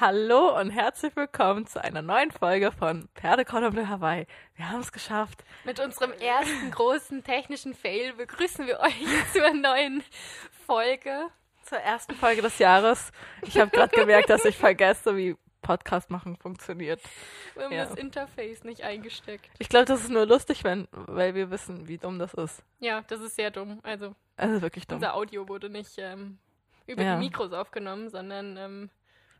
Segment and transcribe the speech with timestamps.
[0.00, 4.26] Hallo und herzlich willkommen zu einer neuen Folge von Pferdekolumn de Hawaii.
[4.54, 5.42] Wir haben es geschafft.
[5.64, 8.94] Mit unserem ersten großen technischen Fail begrüßen wir euch
[9.32, 10.04] zur neuen
[10.66, 11.28] Folge.
[11.64, 13.10] Zur ersten Folge des Jahres.
[13.42, 17.00] Ich habe gerade gemerkt, dass ich vergesse, wie Podcast machen funktioniert.
[17.54, 17.84] Wir haben Ja.
[17.86, 19.50] das Interface nicht eingesteckt.
[19.58, 22.62] Ich glaube, das ist nur lustig, wenn, weil wir wissen, wie dumm das ist.
[22.78, 23.80] Ja, das ist sehr dumm.
[23.82, 24.96] Also Also wirklich dumm.
[24.96, 26.38] unser Audio wurde nicht ähm,
[26.86, 27.16] über Ja.
[27.16, 28.90] die Mikros aufgenommen, sondern ähm,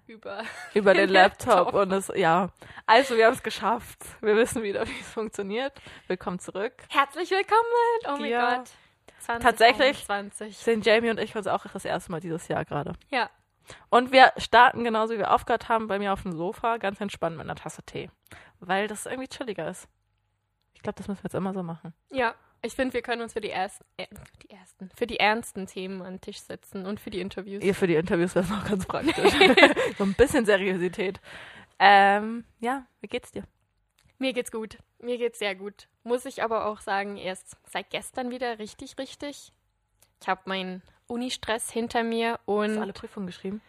[0.09, 0.43] über.
[0.75, 1.75] Über den den Laptop Laptop.
[1.75, 2.51] und es, ja.
[2.87, 3.99] Also, wir haben es geschafft.
[4.21, 5.73] Wir wissen wieder, wie es funktioniert.
[6.07, 6.73] Willkommen zurück.
[6.89, 7.63] Herzlich willkommen!
[8.07, 8.57] Oh mein Ja.
[8.57, 8.71] Gott.
[9.21, 10.57] 20, Tatsächlich 20.
[10.57, 12.93] Sehen Jamie und ich uns auch das erste Mal dieses Jahr gerade.
[13.11, 13.29] Ja.
[13.91, 17.37] Und wir starten genauso wie wir aufgehört haben, bei mir auf dem Sofa, ganz entspannt
[17.37, 18.11] mit einer Tasse Tee.
[18.61, 19.89] Weil das irgendwie chilliger ist.
[20.73, 21.93] Ich glaube, das müssen wir jetzt immer so machen.
[22.11, 22.35] Ja.
[22.63, 25.67] Ich finde, wir können uns für die ersten, äh, für die ersten, für die ernsten
[25.67, 27.63] Themen an den Tisch setzen und für die Interviews.
[27.63, 29.33] Ihr für die Interviews wäre es noch ganz praktisch.
[29.99, 31.21] so ein bisschen Seriosität.
[31.79, 33.45] Ähm, ja, wie geht's dir?
[34.19, 34.79] Mir geht's gut.
[34.99, 35.87] Mir geht's sehr gut.
[36.03, 39.53] Muss ich aber auch sagen, erst seit gestern wieder richtig, richtig.
[40.21, 43.61] Ich habe meinen Uni-Stress hinter mir Hast du alle und Prüfungen geschrieben?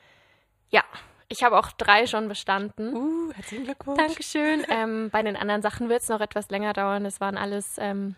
[0.71, 0.83] ja,
[1.31, 2.95] ich habe auch drei schon bestanden.
[2.95, 3.99] Uh, herzlichen Glückwunsch.
[3.99, 4.65] Dankeschön.
[4.69, 7.03] ähm, bei den anderen Sachen wird es noch etwas länger dauern.
[7.03, 8.15] Das waren alles ähm,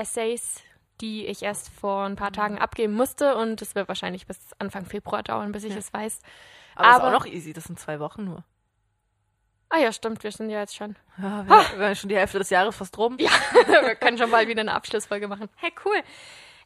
[0.00, 0.62] Essays,
[1.00, 4.84] die ich erst vor ein paar Tagen abgeben musste und es wird wahrscheinlich bis Anfang
[4.86, 5.78] Februar dauern, bis ich Ja.
[5.78, 6.20] es weiß.
[6.74, 8.44] Aber, aber ist auch noch easy, das sind zwei Wochen nur.
[9.68, 10.96] Ah ja, stimmt, wir sind ja jetzt schon.
[11.18, 13.16] Ja, wir, wir haben schon die Hälfte des Jahres fast rum.
[13.20, 13.30] Ja,
[13.66, 15.48] wir können schon bald wieder eine Abschlussfolge machen.
[15.56, 16.00] Hey, cool.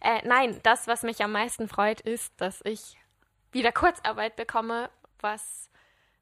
[0.00, 2.96] Äh, nein, das, was mich am meisten freut, ist, dass ich
[3.52, 4.90] wieder Kurzarbeit bekomme,
[5.20, 5.70] was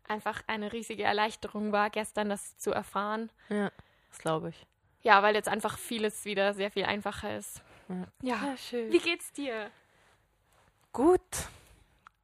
[0.09, 3.31] einfach eine riesige Erleichterung war, gestern das zu erfahren.
[3.49, 3.71] Ja,
[4.11, 4.67] das glaube ich.
[5.03, 7.61] Ja, weil jetzt einfach vieles wieder sehr viel einfacher ist.
[7.89, 8.07] Ja.
[8.23, 8.57] Ja.
[8.57, 8.91] schön.
[8.93, 9.71] Wie geht's dir?
[10.93, 11.21] Gut,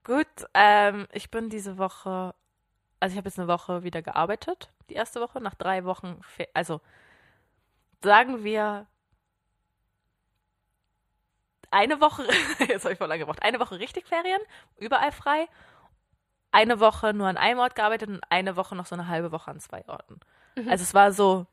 [0.05, 0.27] gut.
[0.55, 2.34] Ähm, ich bin diese Woche,
[3.00, 6.21] also ich habe jetzt eine Woche wieder gearbeitet, die erste Woche, nach drei Wochen,
[6.55, 6.81] also
[8.03, 8.87] sagen wir
[11.71, 12.27] eine Woche,
[12.69, 14.41] jetzt habe ich voll lange gebraucht, eine Woche richtig Ferien,
[14.77, 15.49] überall frei,
[16.53, 19.50] eine Woche nur an einem Ort gearbeitet und eine Woche noch so eine halbe Woche
[19.50, 20.21] an zwei Orten.
[20.56, 20.69] Mhm.
[20.69, 21.47] Also es war so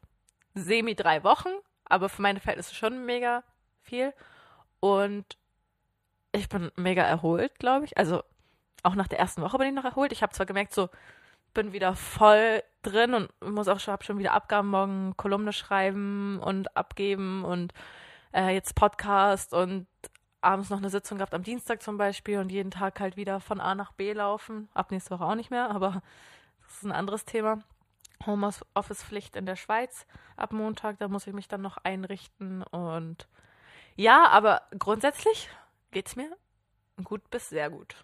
[0.56, 1.50] semi drei Wochen,
[1.86, 3.44] aber für meine Verhältnisse schon mega
[3.82, 4.14] viel.
[4.80, 5.38] Und
[6.32, 7.98] ich bin mega erholt, glaube ich.
[7.98, 8.24] Also
[8.84, 10.12] auch nach der ersten Woche bin ich noch erholt.
[10.12, 10.90] Ich habe zwar gemerkt, so
[11.54, 16.40] bin wieder voll drin und muss auch schon, hab schon wieder Abgaben morgen, Kolumne schreiben
[16.40, 17.74] und abgeben und
[18.34, 19.88] äh, jetzt Podcast und
[20.42, 23.60] abends noch eine Sitzung gehabt am Dienstag zum Beispiel und jeden Tag halt wieder von
[23.60, 24.70] A nach B laufen.
[24.74, 26.04] Ab nächste Woche auch nicht mehr, aber
[26.64, 27.64] das ist ein anderes Thema.
[28.26, 30.06] Homeoffice-Pflicht in der Schweiz
[30.38, 33.28] ab Montag, da muss ich mich dann noch einrichten und
[33.96, 35.50] ja, aber grundsätzlich
[35.92, 36.36] geht's mir
[37.04, 37.96] gut bis sehr gut.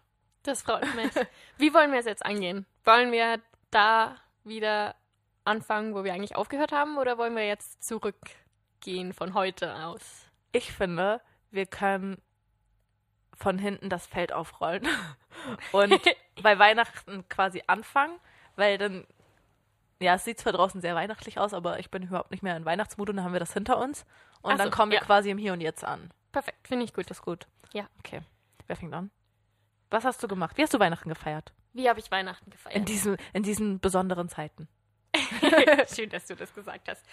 [0.44, 1.12] Das freut mich.
[1.58, 2.66] Wie wollen wir es jetzt angehen?
[2.84, 3.40] Wollen wir
[3.70, 4.96] da wieder
[5.46, 10.26] anfangen, wo wir eigentlich aufgehört haben, oder wollen wir jetzt zurückgehen von heute aus?
[10.52, 11.22] Ich finde,
[11.52, 12.22] wir können
[13.34, 14.88] von hinten das Feld aufrollen
[15.72, 16.02] und
[16.42, 18.20] bei Weihnachten quasi anfangen,
[18.56, 19.06] weil dann,
[20.02, 22.66] ja, es sieht zwar draußen sehr weihnachtlich aus, aber ich bin überhaupt nicht mehr in
[22.66, 24.06] Weihnachtsmut und dann haben wir das hinter uns
[24.42, 25.06] und Ach dann so, kommen wir ja.
[25.06, 26.12] quasi im Hier und Jetzt an.
[26.32, 27.10] Perfekt, finde ich gut.
[27.10, 27.48] Das ist gut.
[27.74, 27.88] Ja.
[28.00, 28.22] Okay.
[28.68, 29.12] Wer fängt an?
[29.90, 30.58] Was hast du gemacht?
[30.58, 31.54] Wie hast du Weihnachten gefeiert?
[31.74, 32.90] Wie habe ich Weihnachten In gefeiert?
[32.90, 34.68] diesen, in diesen besonderen Zeiten.
[35.94, 37.06] Schön, dass du das gesagt hast.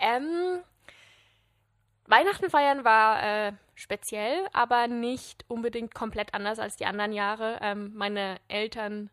[0.00, 0.60] Ähm,
[2.06, 7.58] Weihnachten feiern war äh, speziell, aber nicht unbedingt komplett anders als die anderen Jahre.
[7.60, 9.10] Ähm, meine Eltern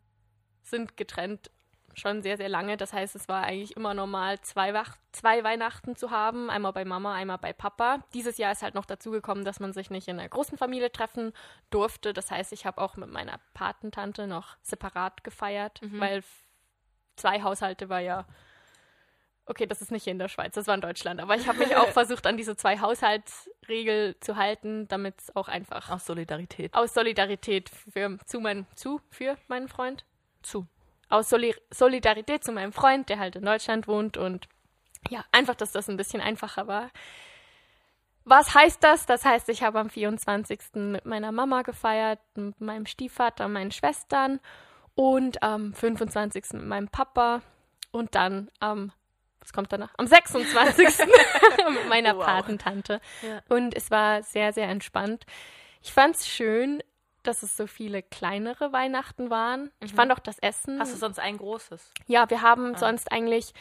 [0.63, 1.51] sind getrennt
[1.93, 2.77] schon sehr, sehr lange.
[2.77, 6.49] Das heißt, es war eigentlich immer normal, zwei, Wach zwei Weihnachten zu haben.
[6.49, 8.03] Einmal bei Mama, einmal bei Papa.
[8.13, 10.91] Dieses Jahr ist halt noch dazu gekommen, dass man sich nicht in einer großen Familie
[10.91, 11.33] treffen
[11.69, 12.13] durfte.
[12.13, 16.43] Das heißt, ich habe auch mit meiner Patentante noch separat gefeiert, weil f-
[17.15, 18.25] zwei Haushalte war ja
[19.45, 21.19] Okay, das ist nicht hier in der Schweiz, das war in Deutschland.
[21.19, 25.47] Aber ich habe mich auch versucht, an diese zwei Haushaltsregel zu halten, damit es auch
[25.47, 26.71] einfach Aus Solidarität.
[26.75, 30.05] aus Solidarität für, zu meinem, zu, für meinen Freund,
[30.43, 30.67] Zu.
[31.09, 34.47] Aus Soli Solidarität zu meinem Freund, der halt in Deutschland wohnt und
[35.09, 36.89] ja, einfach, dass das ein bisschen einfacher war.
[38.25, 39.05] Was heißt das?
[39.05, 40.59] Das heißt, ich habe am 24.
[40.75, 44.39] mit meiner Mama gefeiert, mit meinem Stiefvater meinen Schwestern
[44.93, 46.53] und am 25.
[46.53, 47.41] mit meinem Papa
[47.91, 48.91] und dann am,
[49.39, 49.93] was kommt danach?
[49.97, 50.87] Am 26.
[51.69, 52.25] mit meiner Wow.
[52.25, 53.01] Patentante.
[53.21, 53.41] Ja.
[53.49, 55.25] Und es war sehr, sehr entspannt.
[55.81, 56.83] Ich fand es schön,
[57.23, 59.71] dass es so viele kleinere Weihnachten waren.
[59.81, 60.79] Ich fand auch das Essen.
[60.79, 61.91] Hast du sonst ein großes?
[62.07, 62.77] Ja, wir haben Ah.
[62.77, 63.53] sonst eigentlich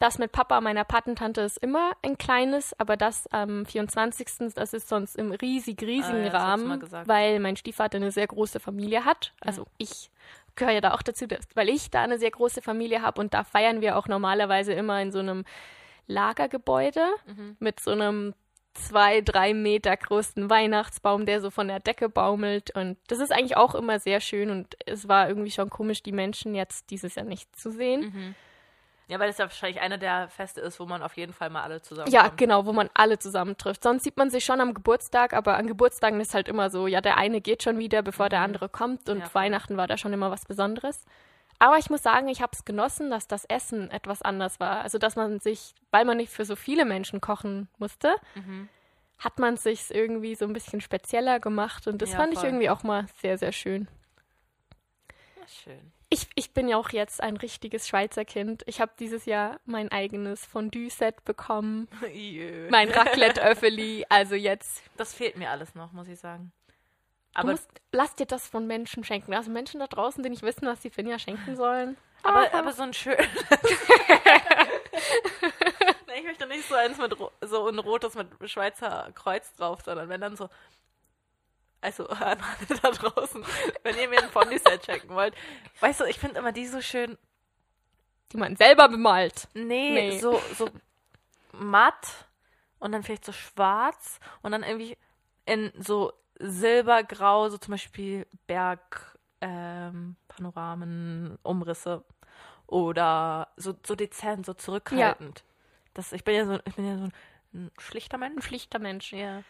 [0.00, 4.52] das mit Papa, meiner Patentante, ist immer ein kleines, aber das am 24.
[4.54, 8.58] das ist sonst im riesig, riesigen Ah, ja, Rahmen, weil mein Stiefvater eine sehr große
[8.60, 9.32] Familie hat.
[9.40, 10.10] Also ich
[10.56, 13.44] gehöre ja da auch dazu, weil ich da eine sehr große Familie habe und da
[13.44, 15.44] feiern wir auch normalerweise immer in so einem
[16.06, 17.56] Lagergebäude Mhm.
[17.58, 18.34] mit so einem
[18.74, 22.70] zwei, drei Meter großen Weihnachtsbaum, der so von der Decke baumelt.
[22.74, 24.50] Und das ist eigentlich auch immer sehr schön.
[24.50, 28.34] Und es war irgendwie schon komisch, die Menschen jetzt dieses Jahr nicht zu sehen.
[29.06, 31.62] Ja, weil das ja wahrscheinlich einer der Feste ist, wo man auf jeden Fall mal
[31.62, 33.82] alle zusammen Ja, genau, wo man alle zusammentrifft.
[33.82, 37.02] Sonst sieht man sich schon am Geburtstag, aber an Geburtstagen ist halt immer so, ja,
[37.02, 39.34] der eine geht schon wieder, bevor der andere kommt und Ja.
[39.34, 41.04] Weihnachten war da schon immer was Besonderes.
[41.58, 44.80] Aber ich muss sagen, ich habe es genossen, dass das Essen etwas anders war.
[44.82, 48.68] Also, dass man sich, weil man nicht für so viele Menschen kochen musste, Mhm.
[49.18, 52.48] hat man sich irgendwie so ein bisschen spezieller gemacht und das Ja, fand ich voll.
[52.48, 53.88] irgendwie auch mal sehr, sehr schön.
[55.40, 55.92] Ja, schön.
[56.10, 58.62] Ich, ich bin ja auch jetzt ein richtiges Schweizer Kind.
[58.66, 61.88] Ich habe dieses Jahr mein eigenes Fondue-Set bekommen,
[62.70, 64.06] mein Raclette-Öffeli.
[64.08, 66.52] Also jetzt Das fehlt mir alles noch, muss ich sagen.
[67.34, 69.34] Du Aber, musst, lass dir das von Menschen schenken.
[69.34, 71.96] Also Menschen da draußen, die nicht wissen, was sie Finja schenken sollen.
[72.22, 73.16] aber, aber so ein schön.
[76.06, 80.08] Nee, ich möchte nicht so eins mit so ein rotes mit Schweizer Kreuz drauf, sondern
[80.08, 80.48] wenn dann so.
[81.80, 83.44] Also an alle da draußen,
[83.82, 85.34] wenn ihr mir ein Fondue-Set schenken wollt.
[85.80, 87.18] Weißt du, ich finde immer die so schön.
[88.32, 89.48] die man selber bemalt.
[89.54, 90.18] Nee, Nee.
[90.18, 90.68] so, so
[91.52, 92.06] matt
[92.78, 94.96] und dann vielleicht so schwarz und dann irgendwie
[95.46, 102.04] in so silbergrau, so zum Beispiel Berg, ähm, Panoramen, Umrisse
[102.66, 105.44] oder so, so dezent, so zurückhaltend.
[105.94, 107.08] Das, ich bin ja so, ich bin ja so
[107.54, 108.46] ein schlichter Ein Mensch.
[108.46, 109.12] schlichter Mensch.
[109.12, 109.42] Ja.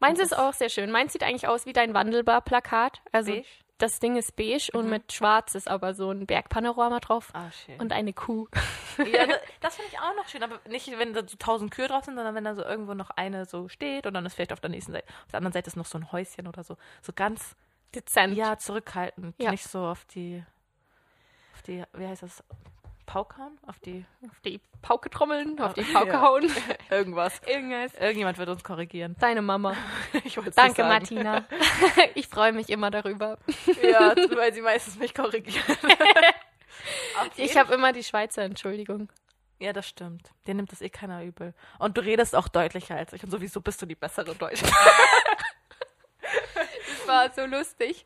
[0.00, 0.90] Meins ist auch sehr schön.
[0.90, 3.02] Meins sieht eigentlich aus wie dein Wandelbar-Plakat.
[3.12, 3.46] Also Beige?
[3.78, 7.30] Das Ding ist beige und mit schwarz ist aber so ein Bergpanorama drauf.
[7.32, 7.80] Ah, schön.
[7.80, 8.46] Und eine Kuh.
[8.98, 11.88] ja, das, das finde ich auch noch schön, aber nicht, wenn da so tausend Kühe
[11.88, 14.52] drauf sind, sondern wenn da so irgendwo noch eine so steht und dann ist vielleicht
[14.52, 16.76] auf der nächsten Seite, auf der anderen Seite ist noch so ein Häuschen oder so.
[17.00, 17.56] So ganz
[17.94, 18.36] Dezent.
[18.36, 19.34] Ja, zurückhaltend.
[19.38, 19.50] Ja.
[19.50, 20.42] Nicht so auf die,
[21.54, 22.42] auf die, wie heißt das?
[23.06, 23.58] Pauke hauen?
[23.66, 25.98] Auf die Auf die Pauke trommeln, auf die Ja.
[26.00, 26.50] Pauke hauen.
[26.90, 27.40] irgendwas.
[27.46, 27.94] Irgendwas.
[27.94, 29.16] Irgendjemand wird uns korrigieren.
[29.20, 29.76] Deine Mama.
[30.24, 30.84] Ich Danke.
[30.84, 31.44] Martina.
[32.14, 33.38] ich freue mich immer darüber.
[33.82, 35.76] Ja, weil sie meistens mich korrigieren.
[37.20, 39.10] Auf Ich habe immer die Schweizer Entschuldigung.
[39.58, 40.30] ja, das stimmt.
[40.46, 41.54] Dir nimmt das eh keiner übel.
[41.78, 43.22] Und du redest auch deutlicher als ich.
[43.24, 44.64] Und sowieso bist du die bessere Deutsche.
[46.22, 48.04] Das war so lustig.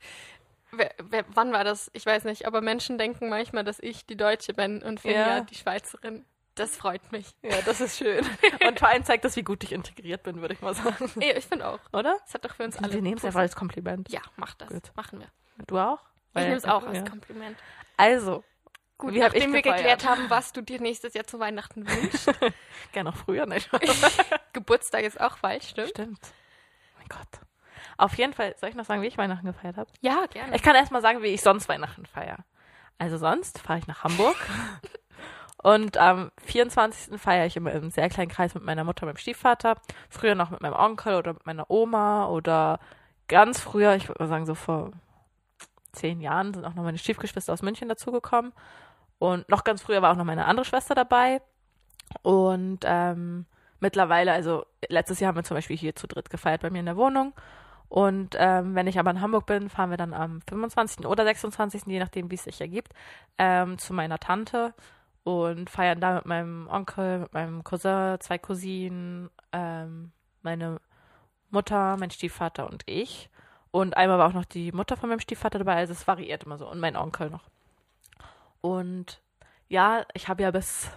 [0.72, 1.90] Wer, wer, wann war das?
[1.94, 5.40] Ich weiß nicht, aber Menschen denken manchmal, dass ich die Deutsche bin und Finja Ja.
[5.40, 6.24] die Schweizerin.
[6.54, 7.34] Das freut mich.
[7.42, 8.24] ja, das ist schön.
[8.66, 11.12] Und vor allem zeigt das, wie gut ich integriert bin, würde ich mal sagen.
[11.14, 11.80] Nee, ich finde auch.
[11.92, 12.16] Oder?
[12.24, 12.94] Das hat doch für uns alle.
[12.94, 14.10] Wir nehmen es einfach als Kompliment.
[14.10, 14.70] Ja, mach das.
[14.70, 14.90] Gut.
[14.94, 15.26] Machen wir.
[15.66, 15.98] Du auch?
[16.34, 17.04] Ich nehme es auch als ja.
[17.04, 17.58] Kompliment.
[17.98, 18.42] Also,
[18.98, 22.30] Gut, Wie nachdem wir geklärt haben, was du dir nächstes Jahr zu Weihnachten wünschst.
[22.92, 23.68] gerne auch früher, nicht?
[24.54, 25.90] Geburtstag ist auch falsch, stimmt?
[25.90, 26.18] Stimmt.
[26.22, 27.40] Oh mein Gott.
[27.96, 29.90] Auf jeden Fall, soll ich noch sagen, wie ich Weihnachten gefeiert habe?
[30.00, 30.54] Ja, gerne.
[30.54, 32.38] Ich kann erst mal sagen, wie ich sonst Weihnachten feiere.
[32.98, 34.36] Also sonst fahre ich nach Hamburg.
[35.62, 37.20] Und am 24.
[37.20, 39.76] feiere ich immer im sehr kleinen Kreis mit meiner Mutter, meinem Stiefvater.
[40.08, 42.78] Früher noch mit meinem Onkel oder mit meiner Oma oder
[43.26, 44.92] ganz früher, ich würde mal sagen, so vor
[45.92, 48.52] zehn Jahren sind auch noch meine Stiefgeschwister aus München dazugekommen.
[49.18, 51.40] Und noch ganz früher war auch noch meine andere Schwester dabei.
[52.22, 53.46] Und ähm,
[53.80, 56.86] mittlerweile, also letztes Jahr haben wir zum Beispiel hier zu dritt gefeiert bei mir in
[56.86, 57.32] der Wohnung.
[57.88, 61.06] Und ähm, wenn ich aber in Hamburg bin, fahren wir dann am 25.
[61.06, 62.92] oder 26., je nachdem, wie es sich ergibt,
[63.38, 64.74] ähm, zu meiner Tante
[65.24, 70.12] und feiern da mit meinem Onkel, mit meinem Cousin, zwei Cousinen, ähm,
[70.42, 70.80] meine
[71.50, 73.30] Mutter, mein Stiefvater und ich.
[73.70, 76.58] Und einmal war auch noch die Mutter von meinem Stiefvater dabei, also es variiert immer
[76.58, 76.70] so.
[76.70, 77.44] Und mein Onkel noch.
[78.60, 79.20] Und
[79.68, 80.90] ja, ich habe ja bis,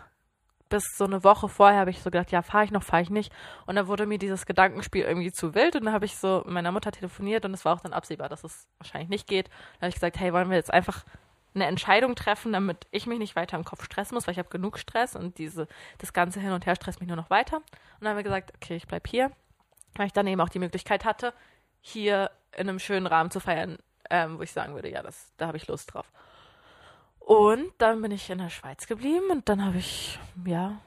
[0.69, 3.09] bis so eine Woche vorher habe ich so gedacht, ja, fahre ich noch, fahre ich
[3.09, 3.33] nicht.
[3.65, 6.53] Und dann wurde mir dieses Gedankenspiel irgendwie zu wild und dann habe ich so mit
[6.53, 9.47] meiner Mutter telefoniert und es war auch dann absehbar, dass es wahrscheinlich nicht geht.
[9.47, 11.03] Dann habe ich gesagt, hey, wollen wir jetzt einfach
[11.55, 14.49] eine Entscheidung treffen, damit ich mich nicht weiter im Kopf stressen muss, weil ich habe
[14.49, 17.57] genug Stress und diese, das ganze Hin und Her stresst mich nur noch weiter.
[17.57, 17.65] Und
[18.01, 19.31] dann haben wir gesagt, okay, ich bleib hier,
[19.95, 21.33] weil ich dann eben auch die Möglichkeit hatte,
[21.81, 23.77] hier in einem schönen Rahmen zu feiern,
[24.09, 26.11] ähm, wo ich sagen würde, ja, das, da habe ich Lust drauf.
[27.29, 30.79] Und dann bin ich in der Schweiz geblieben und dann habe ich, ja,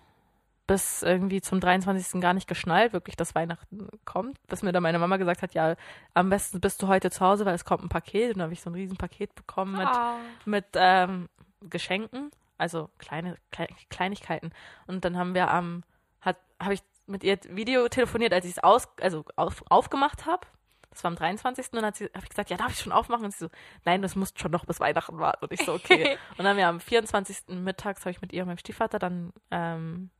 [0.66, 2.20] bis irgendwie zum 23.
[2.20, 5.76] gar nicht geschnallt, wirklich, dass Weihnachten kommt, bis mir dann meine Mama gesagt hat, ja,
[6.14, 8.30] am besten bist du heute zu Hause, weil es kommt ein Paket.
[8.30, 10.16] Und dann habe ich so ein Riesenpaket bekommen mit, Ah.
[10.44, 11.28] mit ähm,
[11.60, 14.50] Geschenken, also kleine Klei Kleinigkeiten.
[14.88, 15.84] Und dann haben wir am,
[16.22, 20.44] hat, habe ich mit ihr Video telefoniert, als ich es aus, also auf, aufgemacht habe.
[20.92, 21.72] Das war am 23.
[21.72, 23.24] Und dann habe ich gesagt, ja, darf ich schon aufmachen?
[23.24, 23.48] Und sie so,
[23.84, 25.44] nein, das muss schon noch bis Weihnachten warten.
[25.44, 26.18] Und ich so, okay.
[26.30, 27.48] und dann haben wir am 24.
[27.48, 30.10] mittags, habe ich mit ihr und meinem Stiefvater dann ähm,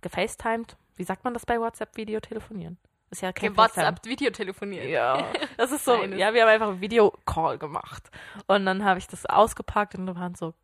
[0.00, 0.76] gefacetimed.
[0.96, 1.96] Wie sagt man das bei WhatsApp?
[1.96, 2.78] Video telefonieren.
[3.10, 3.56] Ist ja kein.
[3.56, 4.86] WhatsApp, Videotelefoniert.
[4.86, 8.10] Ja, das ist so, ja, wir haben einfach einen Videocall gemacht.
[8.46, 10.54] Und dann habe ich das ausgepackt und da waren so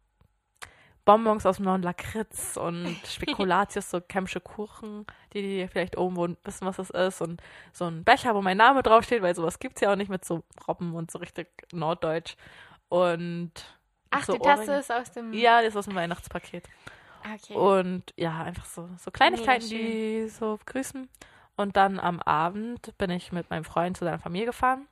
[1.05, 6.67] Bonbons aus dem neuen Lakritz und Spekulatius, so Kemsche Kuchen, die, die vielleicht irgendwo wissen,
[6.67, 7.21] was das ist.
[7.21, 7.43] Und
[7.73, 10.43] so ein Becher, wo mein Name draufsteht, weil sowas gibt's ja auch nicht mit so
[10.69, 12.37] Robben und so richtig norddeutsch.
[12.89, 13.53] Und
[14.11, 14.79] Ach, so die Tasse Ohrringe.
[14.79, 15.33] ist aus dem.
[15.33, 16.69] Ja, das ist aus dem Weihnachtspaket.
[17.35, 17.55] Okay.
[17.55, 21.09] Und ja, einfach so, so Kleinigkeiten, die so grüßen.
[21.57, 24.89] Und dann am Abend bin ich mit meinem Freund zu seiner Familie gefahren.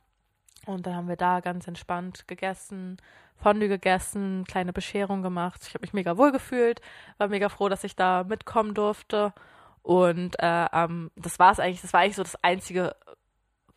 [0.65, 2.97] Und dann haben wir da ganz entspannt gegessen,
[3.35, 5.61] Fondue gegessen, kleine Bescherung gemacht.
[5.67, 6.81] Ich habe mich mega wohl gefühlt,
[7.17, 9.33] war mega froh, dass ich da mitkommen durfte.
[9.81, 12.95] Und äh, ähm, das war es eigentlich, das war eigentlich so das einzige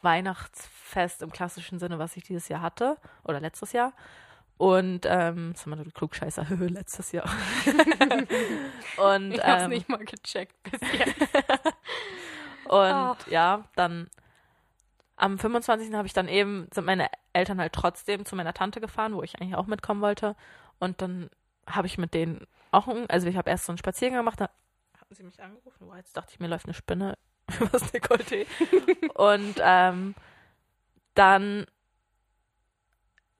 [0.02, 2.98] Weihnachtsfest im klassischen Sinne, was ich dieses Jahr hatte.
[3.24, 3.94] Oder letztes Jahr.
[4.58, 7.24] Und ähm, das so ein Klugscheißer, letztes Jahr.
[8.98, 11.20] und ich hab's ähm, nicht mal gecheckt bis jetzt.
[12.66, 13.16] und Oh.
[13.30, 14.08] ja, dann
[15.16, 15.94] am 25.
[15.94, 19.40] habe ich dann eben, sind meine Eltern halt trotzdem zu meiner Tante gefahren, wo ich
[19.40, 20.36] eigentlich auch mitkommen wollte.
[20.78, 21.30] Und dann
[21.66, 24.50] habe ich mit denen auch, also ich habe erst so einen Spaziergang gemacht, da
[24.98, 27.16] hatten sie mich angerufen, boah, jetzt dachte ich, mir läuft eine Spinne
[27.60, 28.46] übers Dekolleté.
[29.14, 30.14] und ähm,
[31.14, 31.66] dann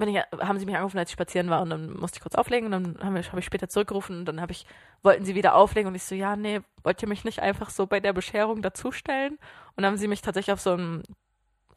[0.00, 2.72] ich, haben sie mich angerufen, als ich spazieren war und dann musste ich kurz auflegen
[2.72, 4.66] und dann habe ich, hab ich später zurückgerufen und dann habe ich,
[5.02, 7.86] wollten sie wieder auflegen und ich so, ja, nee, wollt ihr mich nicht einfach so
[7.86, 9.38] bei der Bescherung dazustellen?
[9.76, 11.02] Und dann haben sie mich tatsächlich auf so ein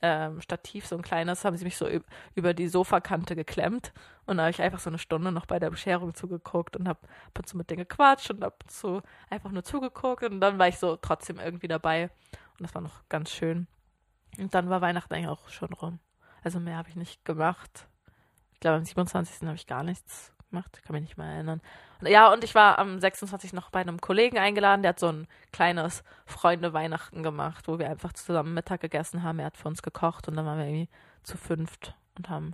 [0.01, 3.93] ähm, Stativ, so ein kleines, haben sie mich so üb- über die Sofakante geklemmt
[4.25, 6.99] und da habe ich einfach so eine Stunde noch bei der Bescherung zugeguckt und habe
[7.27, 10.59] ab und zu mit denen gequatscht und ab und zu einfach nur zugeguckt und dann
[10.59, 12.09] war ich so trotzdem irgendwie dabei
[12.59, 13.67] und das war noch ganz schön.
[14.37, 15.99] Und dann war Weihnachten eigentlich auch schon rum.
[16.43, 17.87] Also mehr habe ich nicht gemacht.
[18.53, 19.47] Ich glaube, am 27.
[19.47, 20.81] habe ich gar nichts gemacht.
[20.83, 21.61] Kann mich nicht mehr erinnern.
[22.01, 23.53] Ja, und ich war am 26.
[23.53, 28.13] noch bei einem Kollegen eingeladen, der hat so ein kleines Freunde-Weihnachten gemacht, wo wir einfach
[28.13, 29.39] zusammen Mittag gegessen haben.
[29.39, 30.89] Er hat für uns gekocht und dann waren wir irgendwie
[31.23, 32.53] zu fünft und haben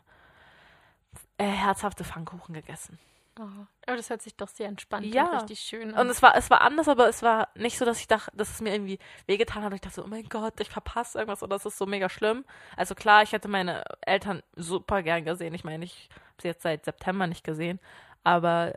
[1.38, 2.98] äh, herzhafte Pfannkuchen gegessen.
[3.40, 5.26] Oh, aber das hört sich doch sehr entspannt Ja.
[5.26, 6.10] und richtig schön Und an.
[6.10, 8.62] es war, es war anders, aber es war nicht so, dass ich dachte, dass es
[8.62, 9.72] mir irgendwie wehgetan hat.
[9.72, 12.10] Und ich dachte so, oh mein Gott, ich verpasse irgendwas oder es ist so mega
[12.10, 12.46] schlimm.
[12.78, 15.54] Also klar, ich hätte meine Eltern super gern gesehen.
[15.56, 17.80] Ich meine, ich habe sie jetzt seit September nicht gesehen.
[18.24, 18.74] Aber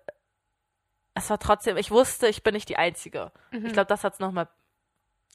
[1.15, 3.33] es war trotzdem, ich wusste, ich bin nicht die Einzige.
[3.53, 4.49] Ich glaube, das hat es nochmal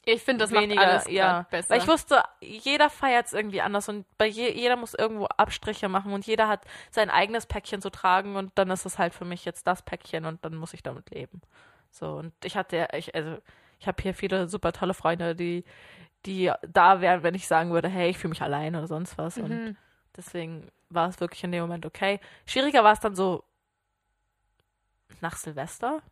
[0.04, 1.46] ich finde, das weniger, macht alles ja.
[1.50, 1.70] besser.
[1.70, 5.88] Weil ich wusste, jeder feiert es irgendwie anders und bei je, jeder muss irgendwo Abstriche
[5.88, 9.24] machen und jeder hat sein eigenes Päckchen zu tragen und dann ist es halt für
[9.24, 11.40] mich jetzt das Päckchen und dann muss ich damit leben.
[11.90, 13.38] So und ich hatte, ich also
[13.78, 15.64] ich habe hier viele super tolle Freunde, die
[16.26, 19.38] die da wären, wenn ich sagen würde, hey, ich fühle mich allein oder sonst was
[19.38, 19.76] und Mhm.
[20.16, 22.20] deswegen war es wirklich in dem Moment okay.
[22.46, 23.44] Schwieriger war es dann so
[25.20, 26.02] nach Silvester.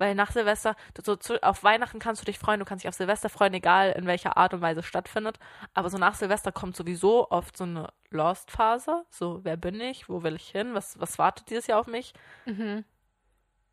[0.00, 2.94] Weil nach Silvester, so zu, auf Weihnachten kannst du dich freuen, du kannst dich auf
[2.94, 5.38] Silvester freuen, egal in welcher Art und Weise es stattfindet.
[5.74, 9.04] Aber so nach Silvester kommt sowieso oft so eine Lost-Phase.
[9.10, 10.08] So, wer bin ich?
[10.08, 10.72] Wo will ich hin?
[10.74, 12.14] Was, was wartet dieses Jahr auf mich?
[12.46, 12.84] Mhm.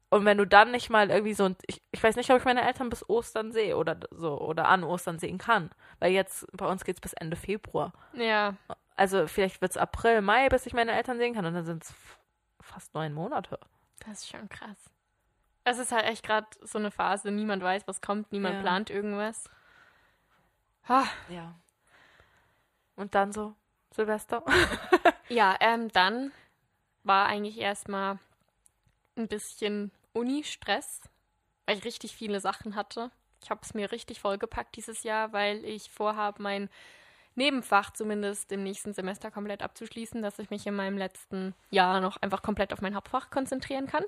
[0.10, 2.46] Und wenn du dann nicht mal irgendwie so, ein- ich, ich weiß nicht, ob ich
[2.46, 5.70] meine Eltern bis Ostern sehe oder so, oder an Ostern sehen kann.
[6.00, 7.94] Weil jetzt, bei uns geht's bis Ende Februar.
[8.14, 8.56] Ja,
[8.96, 11.46] Also vielleicht wird's April, Mai, bis ich meine Eltern sehen kann.
[11.46, 12.20] Und dann sind's f-
[12.62, 13.60] fast neun Monate.
[14.06, 14.78] das ist schon krass.
[15.70, 18.62] Es ist halt echt gerade so eine Phase, niemand weiß, was kommt, niemand Ja.
[18.62, 19.50] plant irgendwas.
[20.88, 21.56] Ah, Ja.
[22.96, 23.54] Und dann so
[23.92, 24.44] Silvester.
[25.30, 26.32] Ja, ähm, dann
[27.04, 28.18] war eigentlich erstmal
[29.18, 31.02] ein bisschen Uni-Stress,
[31.66, 33.12] weil ich richtig viele Sachen hatte.
[33.44, 36.70] Ich habe es mir richtig vollgepackt dieses Jahr, weil ich vorhabe, mein
[37.36, 42.16] Nebenfach zumindest im nächsten Semester komplett abzuschließen, dass ich mich in meinem letzten Jahr noch
[42.22, 44.06] einfach komplett auf mein Hauptfach konzentrieren kann.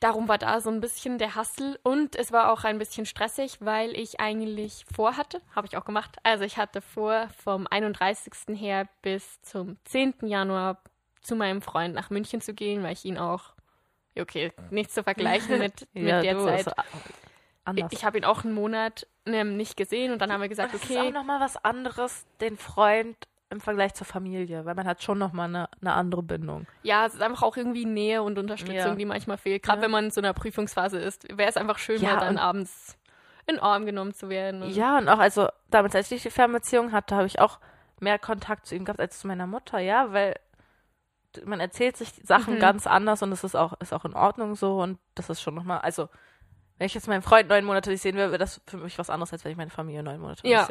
[0.00, 3.56] Darum war da so ein bisschen der Hassel und es war auch ein bisschen stressig,
[3.60, 8.32] weil ich eigentlich vorhatte, habe ich auch gemacht, also ich hatte vor, vom 31.
[8.58, 10.14] her bis zum 10.
[10.22, 10.82] Januar
[11.22, 13.54] zu meinem Freund nach München zu gehen, weil ich ihn auch,
[14.18, 16.66] okay, nichts zu vergleichen mit, mit der du, Zeit.
[16.66, 16.74] ist
[17.64, 17.92] anders.
[17.92, 20.82] Ich habe ihn auch einen Monat ähm, nicht gesehen und dann haben wir gesagt, Das
[20.82, 23.16] ist auch okay, nochmal was anderes, den Freund
[23.54, 26.66] im Vergleich zur Familie, weil man hat schon nochmal eine, eine andere Bindung.
[26.82, 28.94] ja, es ist einfach auch irgendwie Nähe und Unterstützung, Ja.
[28.94, 29.62] die manchmal fehlt.
[29.62, 29.84] Gerade Ja.
[29.84, 32.98] wenn man in so einer Prüfungsphase ist, wäre es einfach schön, mal dann abends
[33.46, 34.62] in Arm genommen zu werden.
[34.62, 37.58] Und Ja, und auch also damals, als ich die Fernbeziehung hatte, habe ich auch
[38.00, 40.34] mehr Kontakt zu ihm gehabt als zu meiner Mutter, ja, weil
[41.44, 42.60] man erzählt sich Sachen Mhm.
[42.60, 45.54] ganz anders und das ist auch, ist auch in Ordnung so und das ist schon
[45.54, 46.08] nochmal, also
[46.78, 49.10] wenn ich jetzt meinen Freund neun Monate nicht sehen will, wäre das für mich was
[49.10, 50.58] anderes, als wenn ich meine Familie neun Monate Ja.
[50.58, 50.66] nicht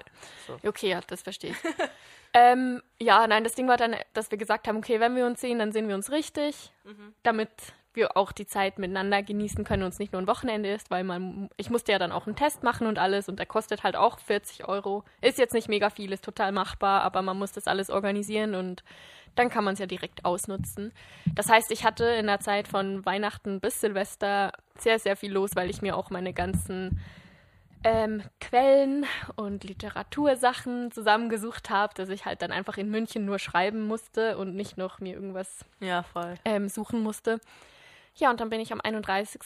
[0.48, 0.58] sehe.
[0.62, 0.70] So.
[0.70, 1.58] Okay, ja, das verstehe ich.
[2.34, 5.40] ähm, ja, nein, das Ding war dann, dass wir gesagt haben, okay, wenn wir uns
[5.42, 7.14] sehen, dann sehen wir uns richtig, Mhm.
[7.24, 7.50] damit
[7.96, 11.04] wir auch die Zeit miteinander genießen können und es nicht nur ein Wochenende ist, weil
[11.04, 13.96] man, ich musste ja dann auch einen Test machen und alles und der kostet halt
[13.96, 15.04] auch 40 Euro.
[15.22, 18.84] Ist jetzt nicht mega viel, ist total machbar, aber man muss das alles organisieren und
[19.36, 20.92] dann kann man es ja direkt ausnutzen.
[21.34, 25.52] Das heißt, ich hatte in der Zeit von Weihnachten bis Silvester sehr, sehr viel los,
[25.56, 27.00] weil ich mir auch meine ganzen
[27.84, 33.88] ähm, Quellen und Literatursachen zusammengesucht habe, dass ich halt dann einfach in München nur schreiben
[33.88, 36.36] musste und nicht noch mir irgendwas Ja, voll.
[36.46, 37.40] ähm, suchen musste.
[38.16, 39.42] Ja, und dann bin ich am 31.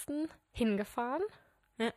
[0.52, 1.24] hingefahren.
[1.78, 1.92] Ja.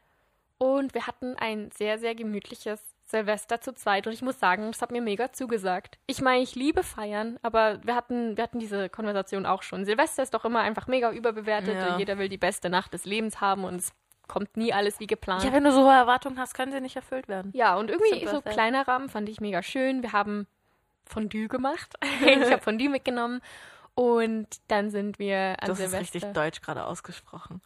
[0.59, 4.07] Und wir hatten ein sehr, sehr gemütliches Silvester zu zweit.
[4.07, 5.99] Und ich muss sagen, das hat mir mega zugesagt.
[6.07, 9.85] Ich meine, ich liebe feiern, aber wir hatten, wir hatten diese Konversation auch schon.
[9.85, 11.75] Silvester ist doch immer einfach mega überbewertet.
[11.75, 11.93] Ja.
[11.95, 13.93] und Jeder will die beste Nacht des Lebens haben und es
[14.29, 15.43] kommt nie alles wie geplant.
[15.43, 17.51] Ja, wenn du so hohe Erwartungen hast, können sie nicht erfüllt werden.
[17.53, 18.53] Ja, und irgendwie Simple so that.
[18.53, 20.03] kleiner Rahmen fand ich mega schön.
[20.03, 20.47] Wir haben
[21.05, 21.95] Fondue gemacht.
[22.25, 23.41] ich habe Fondue mitgenommen.
[23.95, 26.01] Und dann sind wir an Das ist Silvester.
[26.01, 27.61] richtig deutsch gerade ausgesprochen.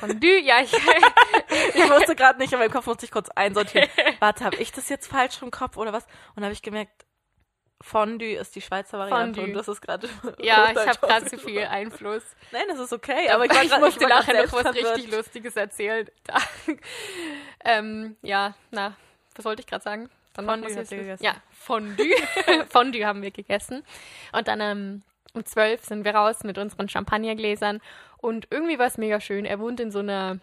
[0.00, 0.72] Fondue, ja, ich,
[1.74, 3.88] Ich wusste gerade nicht, in meinem Kopf musste ich kurz einsortieren.
[4.20, 6.06] Warte, habe ich das jetzt falsch im Kopf oder was?
[6.34, 7.04] Und habe ich gemerkt,
[7.82, 9.44] Fondue ist die Schweizer Variante Fondue.
[9.44, 10.08] und das ist gerade.
[10.40, 12.22] ja, ich habe gerade zu viel Einfluss.
[12.50, 14.62] Nein, das ist okay, aber ich, war ich musste ich war grad nachher noch was
[14.62, 14.96] verwirrt.
[14.96, 16.08] richtig Lustiges erzählen.
[17.64, 18.96] Ähm, ja, na,
[19.34, 20.08] was wollte ich gerade sagen?
[20.34, 20.90] Dann Fondue ihr jetzt.
[20.90, 21.24] gegessen.
[21.24, 22.14] Ja, Fondue.
[22.70, 23.82] Fondue haben wir gegessen.
[24.32, 25.02] Und dann ähm,
[25.36, 27.80] um zwölf sind wir raus mit unseren Champagnergläsern.
[28.18, 29.44] Und irgendwie war es mega schön.
[29.44, 30.38] Er wohnt in so einer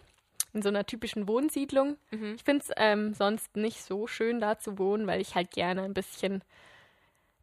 [0.56, 1.98] in so einer typischen Wohnsiedlung.
[2.12, 2.36] Mhm.
[2.36, 5.82] Ich finde es ähm, sonst nicht so schön, da zu wohnen, weil ich halt gerne
[5.82, 6.44] ein bisschen.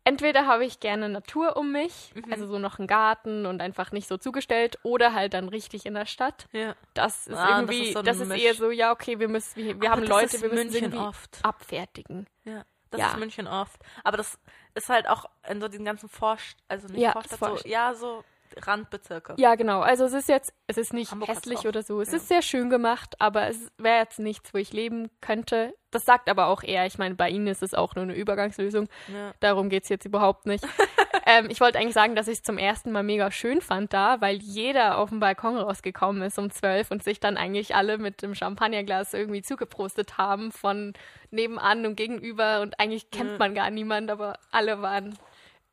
[0.04, 2.32] Entweder habe ich gerne Natur um mich, Mhm.
[2.32, 5.94] also so noch einen Garten und einfach nicht so zugestellt, oder halt dann richtig in
[5.94, 6.46] der Stadt.
[6.52, 6.74] Ja.
[6.94, 9.28] Das ist Ah, das irgendwie, ist das so ist, ein eher so, ja, okay, wir
[9.28, 11.38] müssen, wir, wir haben das Leute, ist wir müssen München irgendwie oft.
[11.42, 12.26] abfertigen.
[12.44, 12.64] Ja.
[12.90, 13.08] Das Ja.
[13.08, 13.80] ist München oft.
[14.04, 14.38] Aber das
[14.74, 16.56] ist halt auch in so diesen ganzen Vorst...
[16.68, 18.24] Also nicht Ja, Vorstadt, Vorst- so, ja, so
[18.56, 19.34] Randbezirke.
[19.38, 19.80] Ja, genau.
[19.80, 22.00] Also es ist jetzt, es ist nicht Hamburg hässlich oder so.
[22.00, 22.16] Es Ja.
[22.16, 25.72] ist sehr schön gemacht, aber es wäre jetzt nichts, wo ich leben könnte.
[25.92, 26.84] Das sagt aber auch er.
[26.86, 28.88] Ich meine, bei Ihnen ist es auch nur eine Übergangslösung.
[29.06, 29.32] Ja.
[29.38, 30.64] Darum geht's jetzt überhaupt nicht.
[31.26, 34.20] ähm, ich wollte eigentlich sagen, dass ich es zum ersten Mal mega schön fand da,
[34.20, 38.22] weil jeder auf dem Balkon rausgekommen ist um zwölf und sich dann eigentlich alle mit
[38.22, 40.92] dem Champagnerglas irgendwie zugeprostet haben von
[41.30, 43.38] nebenan und gegenüber und eigentlich kennt Ja.
[43.38, 45.18] man gar niemand, aber alle waren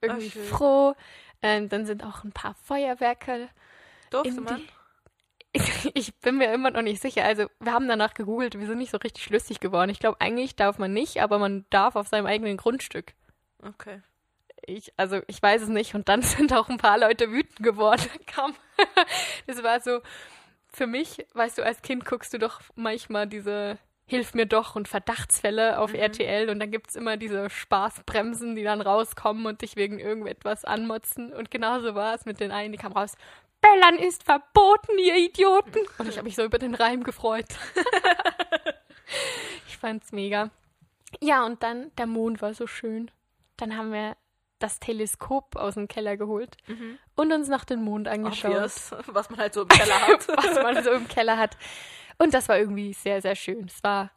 [0.02, 0.44] irgendwie schön.
[0.46, 0.96] froh.
[1.42, 3.50] Ähm, dann sind auch ein paar Feuerwerke
[4.10, 4.62] Durfte man?
[5.94, 7.24] ich bin mir immer noch nicht sicher.
[7.24, 9.90] Also, wir haben danach gegoogelt, wir sind nicht so richtig schlüssig geworden.
[9.90, 13.14] Ich glaube, eigentlich darf man nicht, aber man darf auf seinem eigenen Grundstück.
[13.64, 14.02] Okay.
[14.68, 15.96] Ich, also, ich weiß es nicht.
[15.96, 18.08] Und dann sind auch ein paar Leute wütend geworden.
[18.28, 18.54] Kam.
[19.48, 20.02] Das war so,
[20.68, 24.88] für mich, weißt du, als Kind guckst du doch manchmal diese Hilf mir doch und
[24.88, 30.00] Verdachtsfälle auf RTL und dann gibt's immer diese Spaßbremsen, die dann rauskommen und dich wegen
[30.00, 31.34] irgendetwas anmotzen.
[31.34, 33.16] Und genauso war es mit den einen, die kamen raus.
[33.60, 35.80] Bellern ist verboten, ihr Idioten.
[35.98, 37.48] Und ich habe mich so über den Reim gefreut.
[39.68, 40.52] ich fand's mega.
[41.20, 43.12] Ja, und dann, der Mond war so schön.
[43.58, 44.16] Dann haben wir
[44.60, 46.58] das Teleskop aus dem Keller geholt
[47.16, 50.28] und uns nach dem Mond angeschaut, Obvious, was man halt so im Keller hat.
[50.28, 51.58] was man so im Keller hat.
[52.18, 53.66] Und das war irgendwie sehr, sehr schön.
[53.66, 54.10] Es war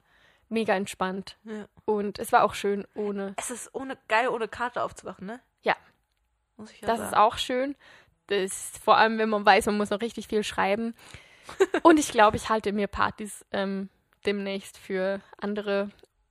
[0.49, 1.37] mega entspannt.
[1.45, 1.67] Ja.
[1.85, 3.35] Und es war auch schön ohne.
[3.37, 5.41] Es ist ohne geil, ohne Karte aufzuwachen, ne?
[5.63, 5.77] Ja.
[6.57, 7.11] Muss ich ja Das sagen.
[7.11, 7.77] ist auch schön.
[8.29, 10.95] Das ist, vor allem, wenn man weiß, man muss noch richtig viel schreiben.
[11.83, 13.91] Und ich glaube, ich halte mir Partys ähm,
[14.25, 15.91] demnächst für andere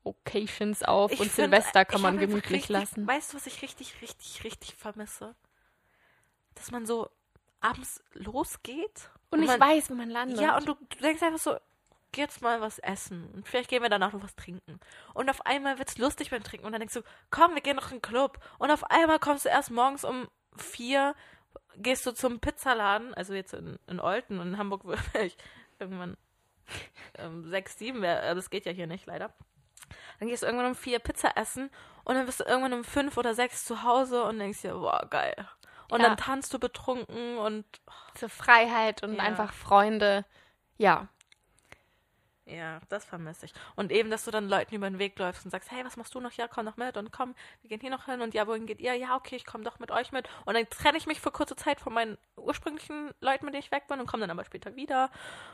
[0.10, 1.12] Occasions auf.
[1.12, 3.08] Ich und find, Silvester kann man gemütlich richtig, lassen.
[3.08, 5.36] Weißt du, was ich richtig, richtig, richtig vermisse?
[6.56, 7.10] Dass man so
[7.62, 9.10] abends losgeht.
[9.32, 10.40] Und ich man, weiß, wo man landet.
[10.40, 11.58] Ja, und du, du denkst einfach so,
[12.12, 13.30] geh jetzt mal was essen.
[13.34, 14.80] Und vielleicht gehen wir danach noch was trinken.
[15.14, 16.66] Und auf einmal wird's lustig beim Trinken.
[16.66, 18.40] Und dann denkst du, komm, wir gehen noch in den Club.
[18.58, 21.16] Und auf einmal kommst du erst morgens um vier,
[21.78, 25.38] gehst du zum Pizzaladen, also jetzt in, in Olten und in Hamburg würde ich
[25.80, 26.18] irgendwann
[27.18, 29.34] ähm, sechs, sieben, wär, äh, das geht ja hier nicht, leider.
[30.20, 31.70] Dann gehst du irgendwann um vier Pizza essen
[32.04, 35.08] und dann bist du irgendwann um fünf oder sechs zu Hause und denkst dir, boah,
[35.10, 35.48] geil.
[35.90, 36.10] Und Ja.
[36.10, 37.66] dann tanzt du betrunken und
[38.16, 39.22] Zur Freiheit und Ja.
[39.24, 40.26] einfach Freunde.
[40.78, 41.08] Ja.
[42.46, 43.54] Ja, das vermisse ich.
[43.76, 46.16] Und eben, dass du dann Leuten über den Weg läufst und sagst, hey, was machst
[46.16, 46.32] du noch?
[46.32, 48.80] Ja, komm noch mit und komm, wir gehen hier noch hin und ja, wohin geht
[48.80, 48.96] ihr?
[48.96, 50.28] Ja, okay, ich komme doch mit euch mit.
[50.46, 53.72] Und dann trenne ich mich für kurze Zeit von meinen ursprünglichen Leuten, mit denen ich
[53.72, 55.12] weg bin und komme dann aber später wieder.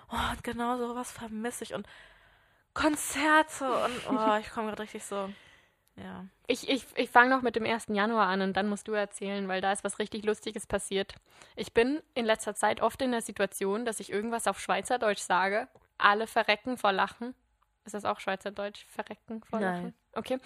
[0.09, 1.73] Oh, und genau so was vermisse ich.
[1.73, 1.85] Und
[2.75, 5.29] Konzerte und oh, ich komme gerade richtig so.
[5.95, 6.25] Ja.
[6.47, 7.85] Ich, ich, ich fange noch mit dem 1.
[7.87, 11.15] Januar an und dann musst du erzählen, weil da ist was richtig Lustiges passiert.
[11.55, 15.67] Ich bin in letzter Zeit oft in der Situation, dass ich irgendwas auf Schweizerdeutsch sage,
[15.97, 17.33] alle verrecken vor Lachen
[17.85, 18.85] Ist das auch Schweizerdeutsch?
[18.87, 19.73] Verrecken vor Nein.
[19.73, 19.93] Lachen?
[20.13, 20.39] Okay.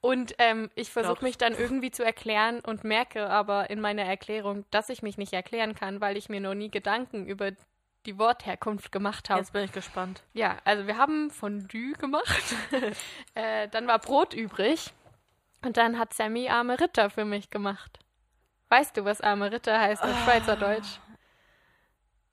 [0.00, 4.64] Und ähm, ich versuche mich dann irgendwie zu erklären und merke aber in meiner Erklärung,
[4.70, 7.50] dass ich mich nicht erklären kann, weil ich mir noch nie Gedanken über
[8.06, 9.40] die Wortherkunft gemacht habe.
[9.40, 10.22] Jetzt bin ich gespannt.
[10.32, 12.54] Ja, also wir haben Fondue gemacht.
[13.34, 14.92] äh, dann war Brot übrig.
[15.62, 17.98] Und dann hat Sammy arme Ritter für mich gemacht.
[18.68, 20.98] Weißt du, was arme Ritter heißt auf Schweizerdeutsch?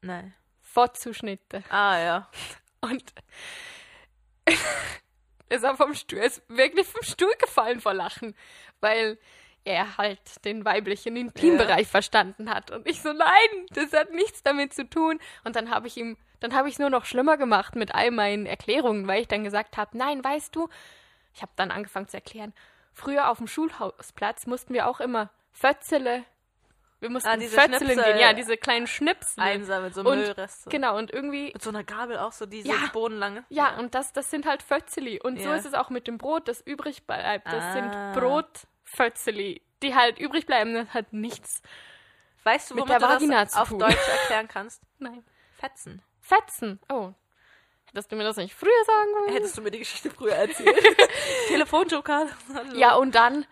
[0.01, 0.33] Nein.
[0.61, 1.63] Vorzuschnitte.
[1.69, 2.29] Ah, ja.
[2.81, 3.13] Und
[5.49, 8.35] ist er vom Stuhl, ist wirklich vom Stuhl gefallen vor Lachen,
[8.79, 9.17] weil
[9.63, 12.71] er halt den weiblichen Intimbereich verstanden hat.
[12.71, 15.19] Und ich so, nein, das hat nichts damit zu tun.
[15.43, 18.11] Und dann habe ich ihm, dann habe ich es nur noch schlimmer gemacht mit all
[18.11, 20.67] meinen Erklärungen, weil ich dann gesagt habe, nein, weißt du,
[21.33, 22.53] ich habe dann angefangen zu erklären,
[22.93, 26.23] früher auf dem Schulhausplatz mussten wir auch immer Fötzele,
[26.99, 28.03] wir mussten Ah, diese Fötzeln Schnipsel.
[28.13, 29.41] gehen, ja, diese kleinen Schnipsel.
[29.41, 30.69] Einsam mit so Und- Müllreste.
[30.69, 32.75] Genau, und irgendwie Mit so einer Gabel auch so diese Ja.
[32.93, 33.43] bodenlange.
[33.49, 35.19] Ja, und das, das sind halt Fötzeli.
[35.19, 35.55] Und so Ja.
[35.55, 37.47] ist es auch mit dem Brot, das übrig bleibt.
[37.47, 37.73] Das Ah.
[37.73, 38.13] sind
[38.91, 40.73] Brotfötzeli, die halt übrig bleiben.
[40.73, 41.61] Das hat nichts.
[42.43, 43.69] Weißt du, Mit womit der du Vagina das zu auf.
[43.69, 44.81] Deutsch erklären kannst?
[44.99, 45.23] Nein.
[45.57, 46.01] Fetzen.
[46.19, 46.79] Fetzen.
[46.89, 47.13] Oh.
[47.87, 49.33] Hättest du mir das nicht früher sagen wollen?
[49.33, 50.75] Hättest du mir die Geschichte früher erzählt.
[51.47, 52.27] Telefonjoker.
[52.73, 53.45] Ja, und dann,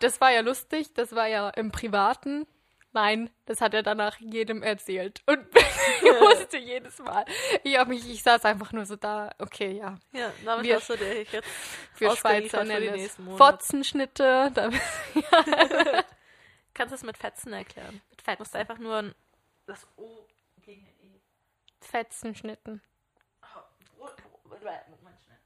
[0.00, 2.46] das war ja lustig, das war ja im Privaten.
[2.92, 5.22] Nein, das hat er danach jedem erzählt.
[5.26, 7.24] Und ich wusste jedes Mal.
[7.62, 9.98] Ich, hab mich, ich saß einfach nur so da, okay, ja.
[10.12, 11.48] Ja, damit Wir- hast du dich jetzt
[11.94, 13.08] Für Schweizer nennen.
[13.36, 14.50] Fotzenschnitte.
[14.54, 14.80] Da, mit
[16.74, 18.00] Kannst du es mit Fetzen erklären?
[18.16, 18.40] Du Fetzen.
[18.42, 19.14] musst einfach nur ein,
[19.66, 20.26] das O
[20.62, 21.20] gegen ein E.
[21.80, 22.80] Fetzenschnitten.
[23.42, 24.06] Oh,
[24.48, 25.38] Moment schnell.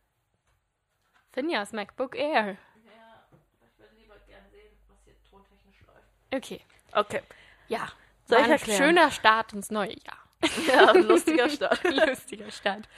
[1.33, 2.57] Finjas MacBook Air.
[2.85, 6.07] Ja, ich würde lieber gerne sehen, was hier tontechnisch läuft.
[6.35, 6.61] Okay.
[6.93, 7.23] Okay.
[7.69, 7.89] Ja.
[8.25, 8.79] Soll War ich ein erklären?
[8.79, 10.19] schöner Start ins neue Jahr.
[10.67, 11.83] Ja, ein lustiger Start.
[12.09, 12.89] Lustiger Start.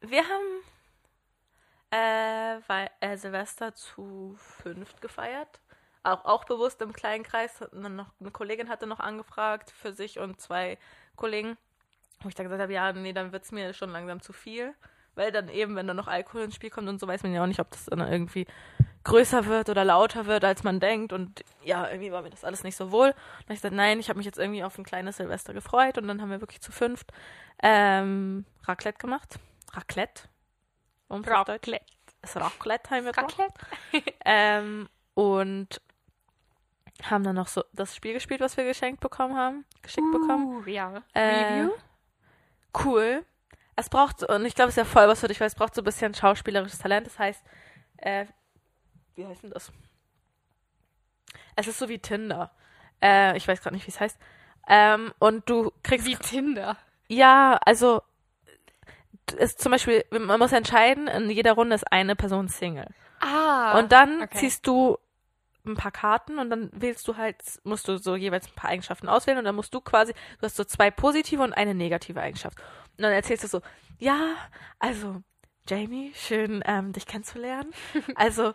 [0.00, 0.62] Wir haben
[1.92, 2.56] äh,
[3.00, 5.60] äh, Silvester zu fünft gefeiert.
[6.02, 7.58] Auch, auch bewusst im kleinen Kreis.
[7.72, 10.78] Dann noch, eine Kollegin hatte noch angefragt für sich und zwei
[11.16, 11.56] Kollegen.
[12.22, 14.74] Wo ich dann gesagt habe, ja, nee, dann wird es mir schon langsam zu viel.
[15.14, 17.42] Weil dann eben, wenn da noch Alkohol ins Spiel kommt und so, weiß man ja
[17.42, 18.46] auch nicht, ob das dann irgendwie
[19.04, 21.12] größer wird oder lauter wird, als man denkt.
[21.12, 23.08] Und ja, irgendwie war mir das alles nicht so wohl.
[23.08, 25.98] Und dann ich gesagt, nein, ich habe mich jetzt irgendwie auf ein kleines Silvester gefreut.
[25.98, 27.12] Und dann haben wir wirklich zu fünft
[27.62, 29.38] ähm, Raclette gemacht.
[29.72, 30.24] Raclette?
[31.08, 31.84] Deutsch- Raclette.
[32.22, 33.36] Das Raclette haben wir gemacht.
[33.38, 34.12] Raclette.
[34.24, 35.80] Ähm, und
[37.02, 39.64] haben dann noch so das Spiel gespielt, was wir geschenkt bekommen haben.
[39.82, 40.62] Geschickt bekommen.
[40.62, 41.02] Uh, ja.
[41.14, 41.20] Äh,
[41.54, 41.72] Review?
[42.84, 43.24] Cool.
[43.76, 45.74] Es braucht, und ich glaube, es ist ja voll was für dich, weil es braucht
[45.74, 47.06] so ein bisschen schauspielerisches Talent.
[47.06, 47.42] Das heißt,
[47.96, 48.26] äh,
[49.14, 49.72] wie heißt denn das?
[51.56, 52.50] Es ist so wie Tinder.
[53.02, 54.18] Äh, ich weiß gerade nicht, wie es heißt.
[54.68, 56.76] Ähm, und du kriegst Wie Tinder.
[57.08, 58.02] Ja, also
[59.36, 62.88] ist zum Beispiel, man muss entscheiden, in jeder Runde ist eine Person Single.
[63.22, 63.78] Ah.
[63.78, 64.38] und dann okay.
[64.38, 64.96] ziehst du
[65.66, 69.08] ein paar Karten und dann wählst du halt, musst du so jeweils ein paar Eigenschaften
[69.08, 72.58] auswählen und dann musst du quasi, du hast so zwei positive und eine negative Eigenschaft.
[72.96, 73.60] Und dann erzählst du so,
[73.98, 74.36] ja,
[74.78, 75.22] also
[75.68, 77.72] Jamie, schön ähm, dich kennenzulernen.
[78.14, 78.54] Also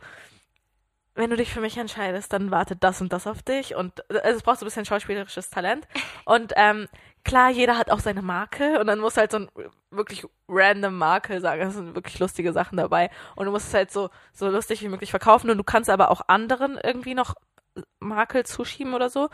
[1.15, 4.37] wenn du dich für mich entscheidest, dann wartet das und das auf dich und also
[4.37, 5.87] es braucht so ein bisschen schauspielerisches Talent
[6.25, 6.87] und ähm,
[7.23, 9.49] klar, jeder hat auch seine Marke und dann muss halt so ein
[9.91, 13.91] wirklich random Marke sagen, es sind wirklich lustige Sachen dabei und du musst es halt
[13.91, 17.35] so so lustig wie möglich verkaufen und du kannst aber auch anderen irgendwie noch
[17.99, 19.29] Makel zuschieben oder so.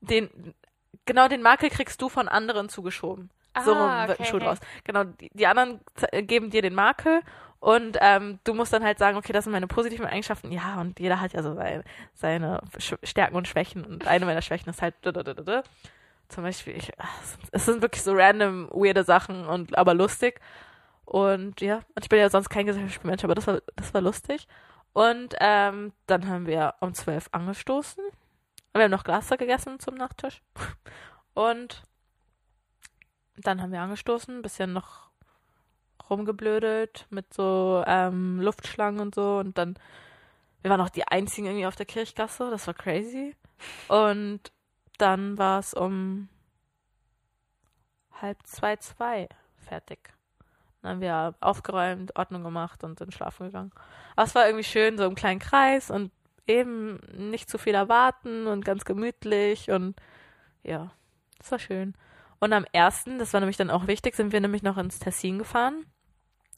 [0.00, 0.54] Den
[1.04, 3.30] genau den Makel kriegst du von anderen zugeschoben.
[3.64, 4.44] so rum Ah, wird ein okay, Schuh okay.
[4.46, 4.58] draus.
[4.84, 5.80] Genau, die, die anderen
[6.12, 7.22] geben dir den Makel
[7.60, 10.52] und ähm, du musst dann halt sagen, okay, das sind meine positiven Eigenschaften.
[10.52, 11.82] Ja, und jeder hat ja so seine,
[12.14, 12.60] seine
[13.02, 15.62] Stärken und Schwächen und eine meiner Schwächen ist halt da, da, da, da, da.
[16.28, 17.10] zum Beispiel, ich, ach,
[17.52, 20.40] es sind- wirklich so random, weirde Sachen und aber lustig.
[21.04, 24.46] Und ja, und ich bin ja sonst kein Gesellschaftsmensch, aber das war, das war lustig.
[24.92, 28.04] Und ähm, dann haben wir um zwölf angestoßen.
[28.74, 30.42] Wir haben noch Glas gegessen zum Nachtisch.
[31.34, 31.82] Und
[33.36, 35.07] dann haben wir angestoßen, bisschen noch
[36.10, 39.38] rumgeblödelt mit so ähm, Luftschlangen und so.
[39.38, 39.78] Und dann,
[40.62, 42.50] wir waren auch die einzigen irgendwie auf der Kirchgasse.
[42.50, 43.36] Das war crazy.
[43.88, 44.52] Und
[44.98, 46.28] dann war es um
[48.20, 49.98] halb zwei, zwei fertig.
[50.82, 53.72] Dann haben wir aufgeräumt, Ordnung gemacht und sind schlafen gegangen.
[54.16, 56.12] Aber es war irgendwie schön, so im kleinen Kreis und
[56.46, 60.00] eben nicht zu viel erwarten und ganz gemütlich und
[60.62, 60.90] ja,
[61.40, 61.94] es war schön.
[62.40, 65.38] Und am ersten, das war nämlich dann auch wichtig, sind wir nämlich noch ins Tessin
[65.38, 65.84] gefahren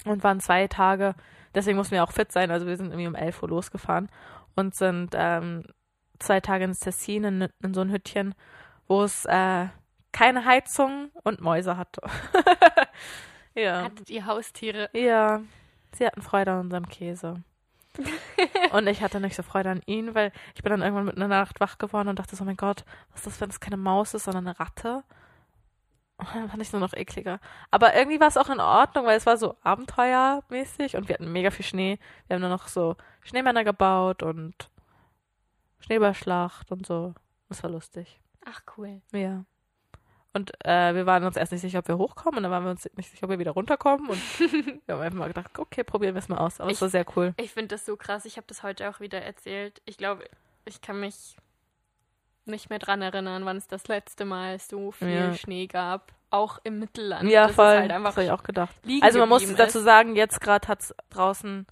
[0.09, 1.15] und waren zwei Tage,
[1.55, 4.09] deswegen mussten wir auch fit sein, also wir sind irgendwie um 11 Uhr losgefahren
[4.57, 5.65] und sind ähm,
[6.19, 8.35] zwei Tage ins Tessin in, in so ein Hüttchen,
[8.89, 9.67] wo es äh,
[10.13, 12.03] keine Heizung und Mäuse hatte.
[13.55, 13.85] Ja.
[13.85, 14.91] Hattet ihr Haustiere?
[14.93, 15.41] Ja.
[15.93, 17.43] Sie hatten Freude an unserem Käse.
[18.73, 21.29] und ich hatte nicht so Freude an ihn, weil ich bin dann irgendwann mit einer
[21.29, 23.77] Nacht wach geworden und dachte so, oh mein Gott, was ist das, wenn es keine
[23.77, 25.03] Maus ist, sondern eine Ratte?
[26.49, 27.41] Fand ich es nur noch ekliger.
[27.71, 31.33] Aber irgendwie war es auch in Ordnung, weil es war so abenteuermäßig und wir hatten
[31.33, 31.99] mega viel Schnee.
[32.27, 34.71] Wir haben nur noch so Schneemänner gebaut und
[35.81, 37.15] Schneeballschlacht und so.
[37.49, 38.21] Das war lustig.
[38.45, 39.01] Ach, cool.
[39.13, 39.45] Ja.
[40.33, 42.71] Und äh, wir waren uns erst nicht sicher, ob wir hochkommen und dann waren wir
[42.71, 44.41] uns nicht sicher, ob wir wieder runterkommen und
[44.87, 46.61] wir haben einfach mal gedacht, okay, probieren wir es mal aus.
[46.61, 47.35] Aber es Ich- war sehr cool.
[47.37, 48.25] Ich finde das so krass.
[48.25, 49.83] Ich habe das heute auch wieder erzählt.
[49.87, 50.25] Ich glaube,
[50.67, 51.37] ich kann mich
[52.51, 55.35] nicht mehr dran erinnern, wann es das letzte Mal so viel Ja.
[55.35, 56.13] Schnee gab.
[56.33, 57.29] Auch im Mittelland.
[57.29, 57.67] Ja, das voll.
[57.67, 58.75] Halt einfach das habe ich auch gedacht.
[59.01, 61.67] Also man muss dazu sagen, jetzt gerade hat es draußen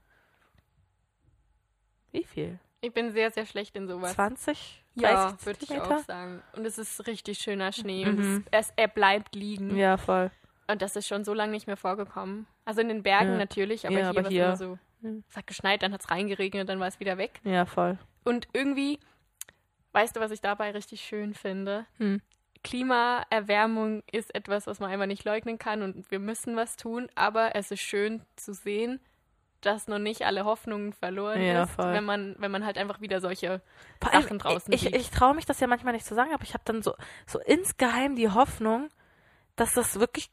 [2.12, 2.58] wie viel?
[2.80, 4.14] Ich bin sehr, sehr schlecht in sowas.
[4.14, 4.84] 20?
[4.96, 6.42] 30 Ja, würde ich auch sagen.
[6.56, 8.10] Und es ist richtig schöner Schnee Mhm.
[8.10, 9.76] und es, es, er bleibt liegen.
[9.76, 10.30] Ja, voll.
[10.68, 12.46] Und das ist schon so lange nicht mehr vorgekommen.
[12.64, 13.36] Also in den Bergen Ja.
[13.38, 14.78] natürlich, aber Ja, hier aber war hier- immer so.
[15.30, 17.40] Es hat geschneit, dann hat es reingeregnet, dann war es wieder weg.
[17.44, 17.98] Ja, voll.
[18.24, 18.98] Und irgendwie,
[19.92, 21.86] weißt du, was ich dabei richtig schön finde?
[21.98, 22.20] Hm.
[22.64, 27.54] Klimaerwärmung ist etwas, was man einfach nicht leugnen kann und wir müssen was tun, aber
[27.54, 29.00] es ist schön zu sehen,
[29.60, 31.92] dass noch nicht alle Hoffnungen verloren Ja, ist, voll.
[31.92, 33.60] wenn man, wenn man halt einfach wieder solche
[34.00, 34.94] allem, Sachen draußen ich, sieht.
[34.94, 36.94] ich traue mich das ja manchmal nicht zu sagen, aber ich habe dann so,
[37.26, 38.88] so insgeheim die Hoffnung,
[39.56, 40.30] dass das wirklich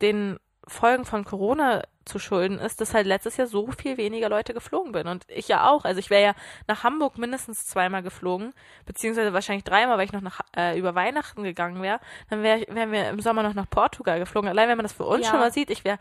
[0.00, 0.38] den
[0.70, 4.92] Folgen von Corona zu schulden ist, dass halt letztes Jahr so viel weniger Leute geflogen
[4.92, 5.06] bin.
[5.08, 5.84] Und ich ja auch.
[5.84, 6.34] Also ich wäre ja
[6.68, 8.54] nach Hamburg mindestens zweimal geflogen,
[8.86, 12.00] beziehungsweise wahrscheinlich dreimal, weil ich noch nach, äh, über Weihnachten gegangen wäre.
[12.30, 14.48] Dann wär, wären wir im Sommer noch nach Portugal geflogen.
[14.48, 15.32] Allein wenn man das für uns Ja.
[15.32, 15.98] schon mal sieht, ich wäre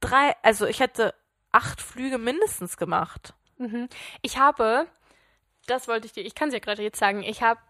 [0.00, 1.14] drei, also ich hätte
[1.52, 3.34] acht Flüge mindestens gemacht.
[3.58, 3.88] Mhm.
[4.22, 4.86] Ich habe,
[5.66, 7.60] das wollte ich dir, ich kann es ja gerade jetzt sagen, ich habe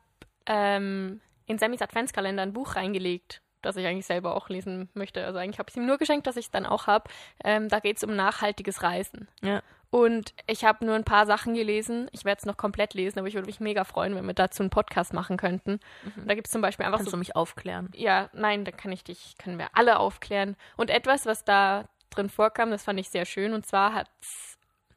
[0.46, 5.24] ähm, in Sammys Adventskalender ein Buch reingelegt, das ich eigentlich selber auch lesen möchte.
[5.24, 7.10] Also eigentlich habe ich es ihm nur geschenkt, dass ich es dann auch habe.
[7.42, 9.28] Ähm, da geht es um nachhaltiges Reisen.
[9.42, 9.62] Ja.
[9.90, 12.08] Und ich habe nur ein paar Sachen gelesen.
[12.10, 14.64] Ich werde es noch komplett lesen, aber ich würde mich mega freuen, wenn wir dazu
[14.64, 15.78] einen Podcast machen könnten.
[16.26, 17.90] Da gibt es zum Beispiel einfach Kannst so du mich aufklären?
[17.94, 20.56] ja, nein, da kann ich dich, können wir alle aufklären.
[20.76, 23.52] Und etwas, was da drin vorkam, das fand ich sehr schön.
[23.52, 24.08] Und zwar hat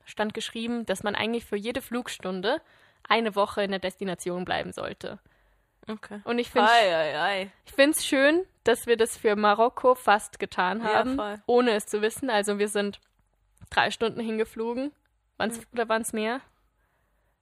[0.03, 2.61] stand geschrieben, dass man eigentlich für jede Flugstunde
[3.07, 5.19] eine Woche in der Destination bleiben sollte.
[5.87, 6.21] Okay.
[6.25, 6.69] Und ich finde
[7.65, 11.41] ich finde es schön, dass wir das für Marokko fast getan Ja, haben, voll.
[11.45, 12.29] ohne es zu wissen.
[12.29, 12.99] Also wir sind
[13.69, 14.91] drei Stunden hingeflogen.
[15.37, 16.41] Waren's, Oder waren es mehr?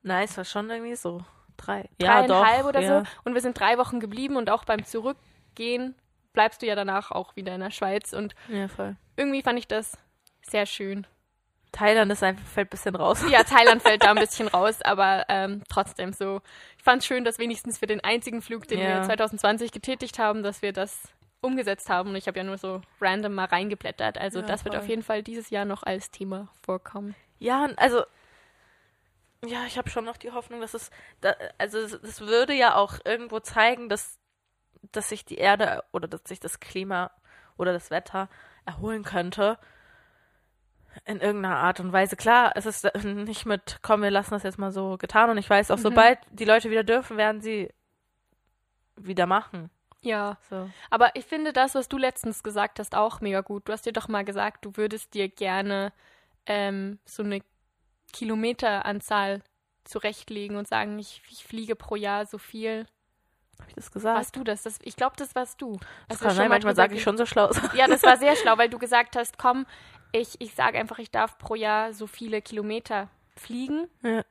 [0.04, 1.26] Nein, es war schon irgendwie so.
[1.58, 1.90] Drei.
[1.98, 3.00] Dreieinhalb oder ja.
[3.00, 3.10] so.
[3.24, 5.96] Und wir sind drei Wochen geblieben und auch beim Zurückgehen
[6.34, 8.14] bleibst du ja danach auch wieder in der Schweiz.
[8.14, 8.68] Und Ja,
[9.16, 9.98] irgendwie fand ich das
[10.42, 11.08] sehr schön.
[11.76, 13.22] Thailand ist einfach, fällt ein bisschen raus.
[13.30, 16.42] Ja, Thailand fällt da ein bisschen raus, aber ähm, trotzdem so.
[16.78, 19.00] Ich fand es schön, dass wenigstens für den einzigen Flug, den Ja.
[19.00, 21.02] wir 2020 getätigt haben, dass wir das
[21.42, 22.10] umgesetzt haben.
[22.12, 24.18] Und ich habe ja nur so random mal reingeblättert.
[24.18, 27.14] Also Ja, das wird auf jeden Fall dieses Jahr noch als Thema vorkommen.
[27.40, 28.04] Ja, also.
[29.46, 30.90] Ja, ich habe schon noch die Hoffnung, dass es.
[31.22, 34.18] Da, also, es- das würde ja auch irgendwo zeigen, dass,
[34.92, 37.12] dass sich die Erde oder dass sich das Klima
[37.58, 38.30] oder das Wetter
[38.66, 39.60] erholen könnte.
[41.04, 42.16] In irgendeiner Art und Weise.
[42.16, 45.30] Klar, es ist nicht mit, komm, wir lassen das jetzt mal so getan.
[45.30, 45.82] Und ich weiß auch, Mhm.
[45.82, 47.70] sobald die Leute wieder dürfen, werden sie
[48.96, 49.70] wieder machen.
[50.02, 50.70] Ja, So.
[50.92, 53.68] aber ich finde das, was du letztens gesagt hast, auch mega gut.
[53.68, 55.92] Du hast dir doch mal gesagt, du würdest dir gerne
[56.46, 57.42] ähm, so eine
[58.14, 59.42] Kilometeranzahl
[59.84, 62.86] zurechtlegen und sagen, ich, ich fliege pro Jahr so viel.
[63.60, 64.18] Habe ich das gesagt?
[64.18, 64.64] Warst du das?
[64.64, 65.74] das ich glaube, das warst du.
[65.74, 67.50] das Als wir kann schon sein, mal manchmal sage ich schon so schlau.
[67.74, 69.66] Ja, das war sehr schlau, weil du gesagt hast, komm,
[70.16, 73.88] ich, ich sage einfach, ich darf pro Jahr so viele Kilometer fliegen.
[74.02, 74.24] Ja.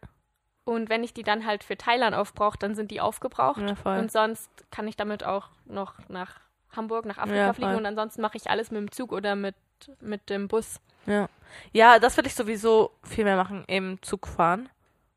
[0.64, 3.60] Und wenn ich die dann halt für Thailand aufbrauche, dann sind die aufgebraucht.
[3.60, 3.98] Ja.
[3.98, 6.40] Und sonst kann ich damit auch noch nach
[6.74, 7.74] Hamburg, nach Afrika Ja, fliegen.
[7.74, 9.54] Und ansonsten mache ich alles mit dem Zug oder mit,
[10.00, 10.80] mit dem Bus.
[11.06, 11.28] Ja.
[11.72, 14.70] Ja, das würde ich sowieso viel mehr machen, eben Zug fahren.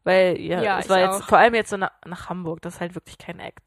[0.03, 2.95] Weil, ja, es war jetzt vor allem jetzt so nach, nach Hamburg, das ist halt
[2.95, 3.59] wirklich kein Act.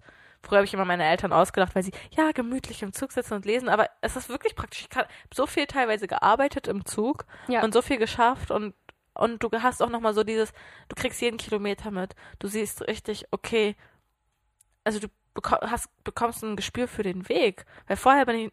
[0.42, 3.44] Früher habe ich immer meine Eltern ausgedacht, weil sie, ja, gemütlich im Zug sitzen und
[3.44, 4.86] lesen, aber es ist wirklich praktisch.
[4.90, 7.62] Ich habe so viel teilweise gearbeitet im Zug Ja.
[7.62, 8.74] und so viel geschafft und,
[9.14, 10.52] und du hast auch nochmal so dieses,
[10.88, 12.14] du kriegst jeden Kilometer mit.
[12.38, 13.76] Du siehst richtig, okay,
[14.84, 17.66] also du beko hast, bekommst ein Gespür für den Weg.
[17.86, 18.52] Weil vorher bin ich,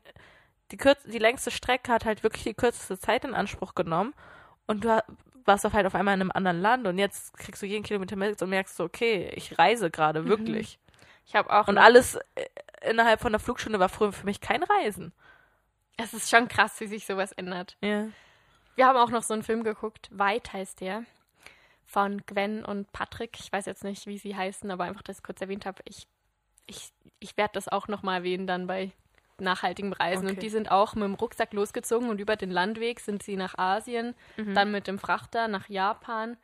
[0.71, 4.13] die, kürz die längste Strecke hat halt wirklich die kürzeste Zeit in Anspruch genommen
[4.65, 5.01] und du
[5.45, 8.17] warst auf halt auf einmal in einem anderen Land und jetzt kriegst du jeden Kilometer
[8.17, 10.27] mit und merkst so, okay, ich reise gerade Mhm.
[11.27, 11.67] Ich habe auch.
[11.67, 12.45] Und alles äh,
[12.81, 15.13] innerhalb von der Flugstunde war früher für mich kein Reisen.
[15.97, 17.77] Es ist schon krass, wie sich sowas ändert.
[17.81, 18.07] Ja.
[18.75, 20.09] Wir haben auch noch so einen Film geguckt.
[20.11, 21.03] Weit heißt der.
[21.85, 23.39] Von Gwen und Patrick.
[23.39, 25.81] Ich weiß jetzt nicht, wie sie heißen, aber einfach, dass ich kurz erwähnt habe.
[25.85, 26.07] Ich,
[26.67, 28.91] ich, ich werde das auch nochmal erwähnen dann bei
[29.39, 30.25] nachhaltigem Reisen.
[30.25, 30.35] Okay.
[30.35, 33.57] Und die sind auch mit dem Rucksack losgezogen und über den Landweg sind sie nach
[33.57, 34.53] Asien, Mhm.
[34.53, 36.37] dann mit dem Frachter nach Japan.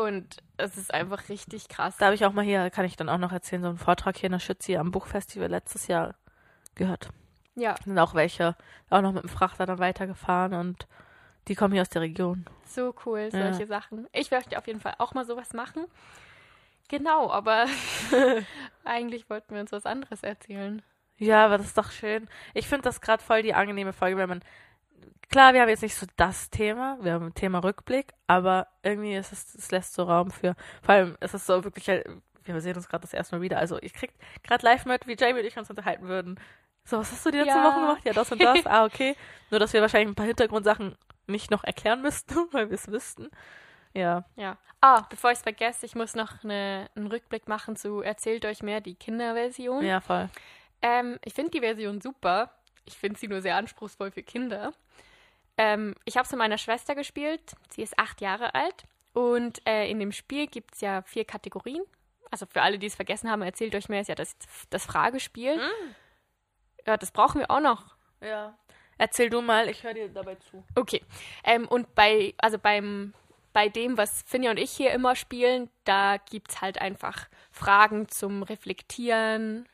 [0.00, 1.96] Und es ist einfach richtig krass.
[1.98, 4.16] Da habe ich auch mal hier, kann ich dann auch noch erzählen, so einen Vortrag
[4.16, 6.14] hier in der Schützi am Buchfestival letztes Jahr
[6.74, 7.10] gehört.
[7.54, 8.56] ja, sind auch welche
[8.88, 10.86] auch noch mit dem Frachter dann weitergefahren und
[11.48, 12.44] die kommen hier aus der Region.
[12.64, 13.52] so cool, Ja.
[13.52, 14.06] solche Sachen.
[14.12, 15.84] Ich möchte auf jeden Fall auch mal sowas machen.
[16.88, 17.66] Genau, aber
[18.84, 20.82] eigentlich wollten wir uns was anderes erzählen.
[21.16, 22.28] Ja, aber das ist doch schön.
[22.54, 24.40] Ich finde das gerade voll die angenehme Folge, wenn man.
[25.30, 29.14] Klar, wir haben jetzt nicht so das Thema, wir haben ein Thema Rückblick, aber irgendwie
[29.14, 30.56] ist es, es lässt so Raum für.
[30.82, 32.04] Vor allem ist es so wirklich, halt,
[32.42, 33.58] wir sehen uns gerade das erste Mal wieder.
[33.58, 34.12] Also, ich krieg
[34.42, 36.40] gerade live mit, wie Jamie und ich uns unterhalten würden.
[36.84, 37.64] So, was hast du die letzten Ja.
[37.64, 38.04] Wochen gemacht?
[38.04, 38.58] Ja, das und das.
[38.66, 39.14] ah, okay.
[39.50, 40.96] Nur, dass wir wahrscheinlich ein paar Hintergrundsachen
[41.28, 43.30] nicht noch erklären müssten, weil wir es wüssten.
[43.92, 44.24] Ja.
[44.34, 44.56] Ja.
[44.80, 48.64] Ah, bevor ich es vergesse, ich muss noch eine, einen Rückblick machen zu Erzählt euch
[48.64, 49.84] mehr, die Kinderversion.
[49.84, 50.28] Ja, voll.
[50.82, 52.50] Ähm, ich finde die Version super.
[52.84, 54.72] Ich finde sie nur sehr anspruchsvoll für Kinder.
[55.60, 57.52] Ähm, ich habe es mit meiner Schwester gespielt.
[57.68, 58.84] Sie ist acht Jahre alt.
[59.12, 61.82] Und äh, in dem Spiel gibt es ja vier Kategorien.
[62.30, 64.36] Also für alle, die es vergessen haben, erzählt euch mehr, ist ja das,
[64.70, 65.60] das Fragespiel.
[66.86, 67.94] Ja, das brauchen wir auch noch.
[68.22, 68.56] Ja.
[68.96, 70.64] Erzähl du mal, ich höre dir dabei zu.
[70.76, 71.02] Okay.
[71.44, 73.12] Ähm, und bei, also beim,
[73.52, 78.08] bei dem, was Finja und ich hier immer spielen, da gibt es halt einfach Fragen
[78.08, 79.68] zum Reflektieren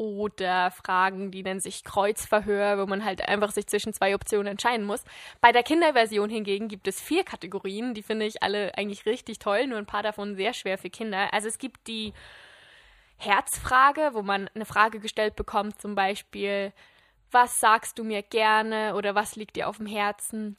[0.00, 4.86] oder Fragen, die nennen sich Kreuzverhör, wo man halt einfach sich zwischen zwei Optionen entscheiden
[4.86, 5.04] muss.
[5.42, 9.66] Bei der Kinderversion hingegen gibt es vier Kategorien, die finde ich alle eigentlich richtig toll,
[9.66, 11.34] nur ein paar davon sehr schwer für Kinder.
[11.34, 12.14] Also es gibt die
[13.18, 16.72] Herzfrage, wo man eine Frage gestellt bekommt, zum Beispiel,
[17.30, 20.56] was sagst du mir gerne oder was liegt dir auf dem Herzen?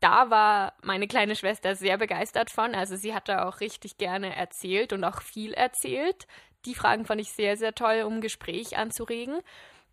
[0.00, 2.74] Da war meine kleine Schwester sehr begeistert von.
[2.74, 6.26] Also sie hat da auch richtig gerne erzählt und auch viel erzählt.
[6.64, 9.40] Die Fragen fand ich sehr, sehr toll, um Gespräch anzuregen.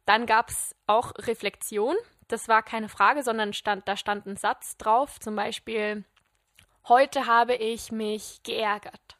[0.05, 1.95] Dann gab es auch Reflexion.
[2.27, 6.03] Das war keine Frage, sondern stand, da stand ein Satz drauf, zum Beispiel,
[6.87, 9.17] heute habe ich mich geärgert.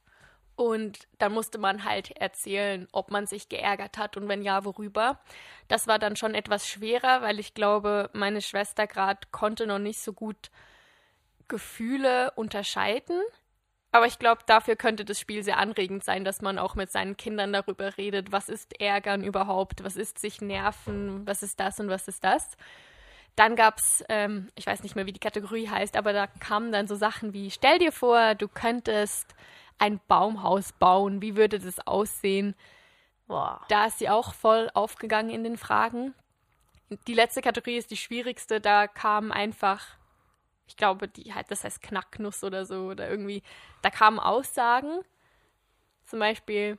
[0.56, 5.20] Und dann musste man halt erzählen, ob man sich geärgert hat und wenn ja, worüber.
[5.68, 10.00] Das war dann schon etwas schwerer, weil ich glaube, meine Schwester gerade konnte noch nicht
[10.00, 10.50] so gut
[11.48, 13.22] Gefühle unterscheiden.
[13.98, 17.18] Aber ich glaube, dafür könnte das Spiel sehr anregend sein, dass man auch mit seinen
[17.18, 21.90] Kindern darüber redet, was ist Ärgern überhaupt, was ist sich nerven, was ist das und
[21.90, 22.58] was ist das.
[23.36, 26.72] Dann gab es, ähm, ich weiß nicht mehr, wie die Kategorie heißt, aber da kamen
[26.72, 29.34] dann so Sachen wie, stell dir vor, du könntest
[29.80, 32.54] ein Baumhaus bauen, wie würde das aussehen?
[33.26, 33.66] Boah.
[33.68, 36.14] Da ist sie auch voll aufgegangen in den Fragen.
[37.08, 39.97] Die letzte Kategorie ist die schwierigste, da kam einfach,
[40.68, 43.42] ich glaube, die halt, das heißt Knacknuss oder so, oder irgendwie,
[43.82, 45.00] da kamen Aussagen,
[46.06, 46.78] zum Beispiel,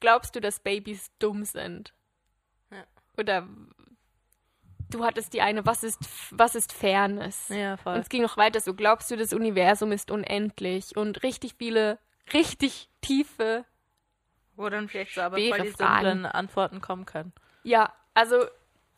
[0.00, 1.92] glaubst du, dass Babys dumm sind?
[2.70, 2.84] Ja.
[3.16, 3.46] Oder
[4.90, 5.98] du hattest die eine, was ist,
[6.30, 7.48] was ist Fairness?
[7.48, 7.96] Ja, Und voll.
[7.98, 10.96] es ging noch weiter so, glaubst du, das Universum ist unendlich?
[10.96, 11.98] Und richtig viele,
[12.32, 13.64] richtig tiefe,
[14.56, 16.04] Wo dann vielleicht so aber voll die Fragen.
[16.06, 17.32] simplen Antworten kommen können.
[17.62, 18.44] ja, also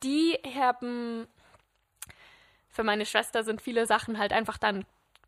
[0.03, 1.29] die haben,
[2.75, 4.85] für meine Schwester sind viele Sachen halt einfach dann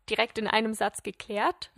[0.09, 1.71] direkt in einem Satz geklärt.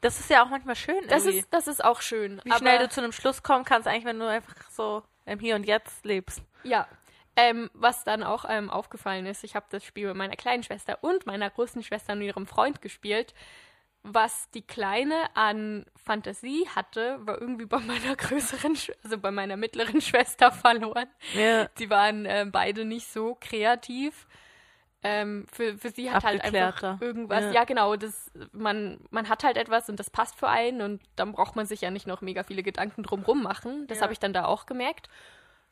[0.00, 1.38] Das ist ja auch manchmal schön Das irgendwie.
[1.40, 2.40] ist, das ist auch schön.
[2.44, 5.56] Wie schnell du zu einem Schluss kommen kannst, eigentlich, wenn du einfach so im Hier
[5.56, 6.42] und Jetzt lebst.
[6.62, 6.86] Ja.
[7.36, 10.98] Ähm, was dann auch ähm, aufgefallen ist, ich habe das Spiel mit meiner kleinen Schwester
[11.02, 13.34] und meiner großen Schwester und ihrem Freund gespielt.
[14.02, 19.56] Was die Kleine an Fantasie hatte, war irgendwie bei meiner größeren, Sch also bei meiner
[19.56, 21.08] mittleren Schwester verloren.
[21.34, 21.66] Ja.
[21.78, 24.26] Die waren äh, beide nicht so kreativ.
[25.06, 27.52] Ähm, für, für sie hat halt einfach irgendwas, Ja.
[27.52, 31.32] ja, genau, das, man, man hat halt etwas und das passt für einen und dann
[31.32, 33.86] braucht man sich ja nicht noch mega viele Gedanken drumrum machen.
[33.86, 34.04] Das Ja.
[34.04, 35.10] habe ich dann da auch gemerkt.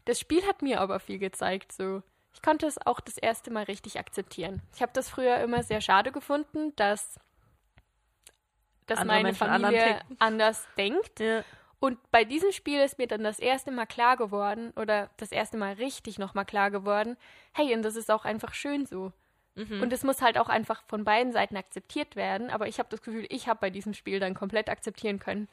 [0.05, 2.03] Das Spiel hat mir aber viel gezeigt, so.
[2.35, 4.61] Ich konnte es auch das erste Mal richtig akzeptieren.
[4.75, 7.19] Ich habe das früher immer sehr schade gefunden, dass,
[8.87, 11.21] dass Andere meine Menschen Familie anders denkt.
[11.21, 11.43] Ja.
[11.79, 15.57] Und bei diesem Spiel ist mir dann das erste Mal klar geworden, oder das erste
[15.57, 17.17] Mal richtig nochmal klar geworden,
[17.53, 19.13] hey, und das ist auch einfach schön so.
[19.55, 19.83] Mhm.
[19.83, 22.51] Und es muss halt auch einfach von beiden Seiten akzeptiert werden.
[22.51, 25.49] Aber ich habe das Gefühl, ich habe bei diesem Spiel dann komplett akzeptieren können.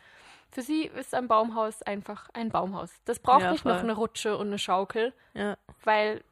[0.51, 2.91] Für sie ist ein Baumhaus einfach ein Baumhaus.
[3.05, 3.83] Das braucht Ja, nicht noch voll.
[3.83, 5.57] eine Rutsche und eine Schaukel, Ja.
[5.83, 6.23] weil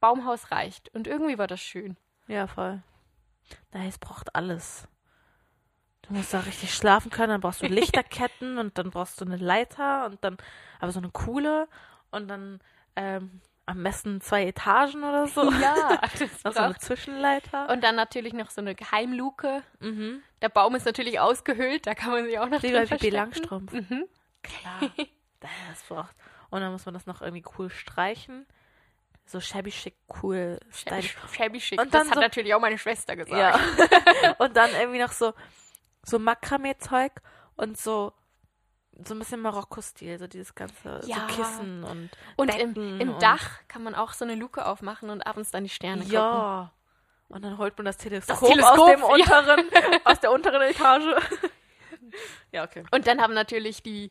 [0.00, 0.94] Baumhaus reicht.
[0.94, 1.96] Und irgendwie war das schön.
[2.28, 2.82] Ja, voll.
[3.72, 4.86] Nein, es braucht alles.
[6.02, 9.36] Du musst da richtig schlafen können, dann brauchst du Lichterketten und dann brauchst du eine
[9.38, 10.36] Leiter und dann
[10.78, 11.66] aber so eine coole
[12.10, 12.60] und dann
[12.94, 15.50] ähm, am besten zwei Etagen oder so.
[15.60, 16.76] Ja, das Noch so eine.
[16.78, 17.70] Zwischenleiter.
[17.70, 19.62] Und dann natürlich noch so eine Geheimluke.
[19.80, 20.22] mhm.
[20.42, 23.12] Der Baum ist natürlich ausgehöhlt, da kann man sich auch noch Wie drin.
[23.12, 23.72] Langstrumpf.
[23.72, 24.04] Mhm.
[24.42, 24.90] Klar.
[25.40, 26.14] das braucht.
[26.50, 28.46] Und dann muss man das noch irgendwie cool streichen.
[29.26, 30.60] So shabby chic, cool.
[30.70, 31.80] Shabby, shabby schick.
[31.80, 33.38] Und das hat so- natürlich auch meine Schwester gesagt.
[33.40, 34.34] Ja.
[34.38, 35.32] und dann irgendwie noch so,
[36.02, 37.12] so Makramee-Zeug
[37.56, 38.12] und so,
[39.04, 41.26] so ein bisschen Marokko-Stil, so dieses ganze, Ja.
[41.28, 44.64] so Kissen und Und Decken im, im und- Dach kann man auch so eine Luke
[44.66, 46.14] aufmachen und abends dann die Sterne gucken.
[46.14, 46.72] Ja.
[47.28, 49.06] Und dann holt man das Teleskop, Teleskop, aus dem ja.
[49.06, 49.68] unteren,
[50.04, 51.04] aus der unteren Etage.
[52.52, 52.84] ja, okay.
[52.92, 54.10] Und dann haben natürlich die,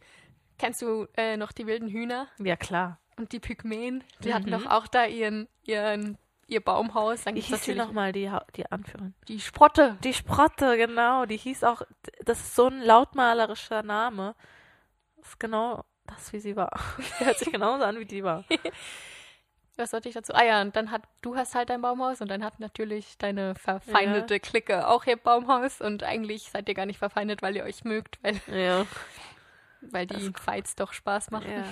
[0.57, 2.99] kennst du äh, noch die wilden Hühner Ja, klar.
[3.17, 4.03] und die Pygmäen?
[4.23, 4.51] Die hatten Mhm.
[4.51, 6.17] doch auch da ihren, ihren,
[6.47, 7.23] ihr Baumhaus.
[7.23, 9.13] Dann gibt's hieß natürlich nochmal, die, die Anführerin?
[9.27, 9.97] die Sprotte.
[10.03, 11.25] Die Sprotte, genau.
[11.25, 11.83] Die hieß auch,
[12.25, 14.35] das ist so ein lautmalerischer Name.
[15.23, 16.69] Das ist genau das, wie sie war.
[16.97, 18.43] Die hört sich genauso an, wie die war.
[19.77, 20.33] Was sollte ich dazu?
[20.35, 23.55] Ah ja, und dann hat, du hast halt dein Baumhaus und dann hat natürlich deine
[23.55, 27.85] verfeindete Clique auch ihr Baumhaus und eigentlich seid ihr gar nicht verfeindet, weil ihr euch
[27.85, 28.85] mögt, weil, Ja.
[29.81, 31.51] weil die Fights doch Spaß machen.
[31.51, 31.63] Ja,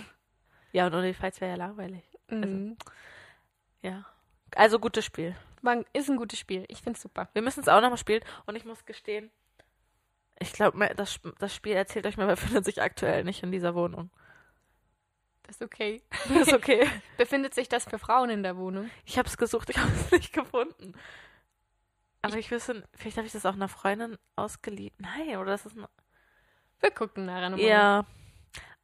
[0.72, 2.04] ja und ohne die Fights wäre ja langweilig.
[2.30, 2.78] Mhm.
[3.82, 4.06] Ja.
[4.56, 5.36] Also gutes Spiel.
[5.62, 6.66] Man, ist ein gutes Spiel.
[6.70, 7.28] Ich find's super.
[7.34, 9.30] Wir müssen es auch nochmal spielen und ich muss gestehen,
[10.41, 14.09] ich glaube, das, das Spiel erzählt euch mal, befindet sich aktuell nicht in dieser Wohnung.
[15.43, 16.01] Das ist okay.
[16.29, 16.89] Das ist okay.
[17.17, 18.89] Befindet sich das für Frauen in der Wohnung?
[19.05, 20.93] Ich habe es gesucht, ich habe es nicht gefunden.
[22.23, 24.93] Aber ich wüsste, vielleicht habe ich das auch einer Freundin ausgeliehen.
[24.99, 25.87] Nein, oder das ist ein.
[26.79, 27.65] Wir gucken nachher nochmal.
[27.65, 28.05] Ja.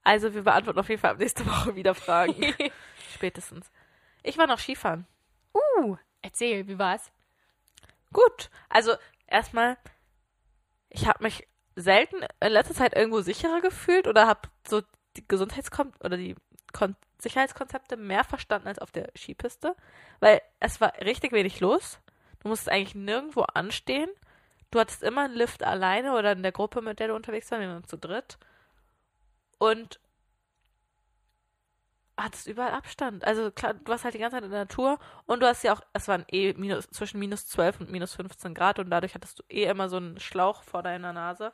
[0.03, 2.55] Also, wir beantworten auf jeden Fall ab nächste Woche wieder Fragen.
[3.13, 3.69] Spätestens.
[4.23, 5.05] Ich war noch Skifahren.
[5.53, 7.11] uh, erzähl, wie war's?
[8.11, 8.49] Gut.
[8.69, 8.95] Also,
[9.27, 9.77] erstmal,
[10.89, 14.81] ich habe mich selten in letzter Zeit irgendwo sicherer gefühlt oder habe so
[15.15, 16.35] die Gesundheitskon oder die
[16.73, 19.75] Kon Sicherheitskonzepte mehr verstanden als auf der Skipiste,
[20.19, 21.99] weil es war richtig wenig los.
[22.39, 24.09] Du musstest eigentlich nirgendwo anstehen.
[24.69, 27.61] Du hattest immer einen Lift alleine oder in der Gruppe, mit der du unterwegs warst,
[27.61, 28.37] wir waren zu dritt.
[29.57, 29.99] Und
[32.17, 33.23] hattest überall Abstand.
[33.23, 35.73] Also klar, du warst halt die ganze Zeit in der Natur und du hast ja
[35.73, 39.39] auch, es waren eh minus, zwischen minus 12 und minus 15 Grad und dadurch hattest
[39.39, 41.53] du eh immer so einen Schlauch vor deiner Nase.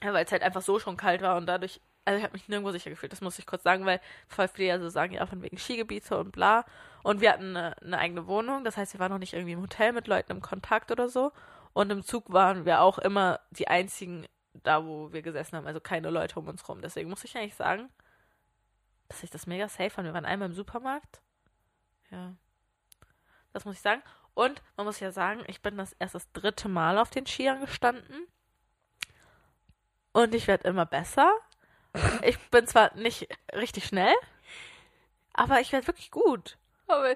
[0.00, 2.72] Weil es halt einfach so schon kalt war und dadurch, also ich habe mich nirgendwo
[2.72, 5.42] sicher gefühlt, das muss ich kurz sagen, weil voll viele ja so sagen, ja, von
[5.42, 6.64] wegen Skigebiete und bla.
[7.04, 9.60] Und wir hatten eine, eine eigene Wohnung, das heißt, wir waren noch nicht irgendwie im
[9.60, 11.32] Hotel mit Leuten im Kontakt oder so.
[11.72, 15.80] Und im Zug waren wir auch immer die einzigen da, wo wir gesessen haben, also
[15.80, 16.80] keine Leute um uns rum.
[16.82, 17.88] Deswegen muss ich eigentlich sagen,
[19.12, 20.06] dass ich das mega safe fand.
[20.06, 21.20] Wir waren einmal im Supermarkt.
[22.10, 22.34] Ja.
[23.52, 24.02] Das muss ich sagen.
[24.34, 27.60] Und man muss ja sagen, ich bin das erst das dritte Mal auf den Skiern
[27.60, 28.26] gestanden.
[30.12, 31.30] Und ich werde immer besser.
[32.22, 34.14] Ich bin zwar nicht richtig schnell,
[35.34, 36.56] aber ich werde wirklich gut.
[36.86, 37.14] Aber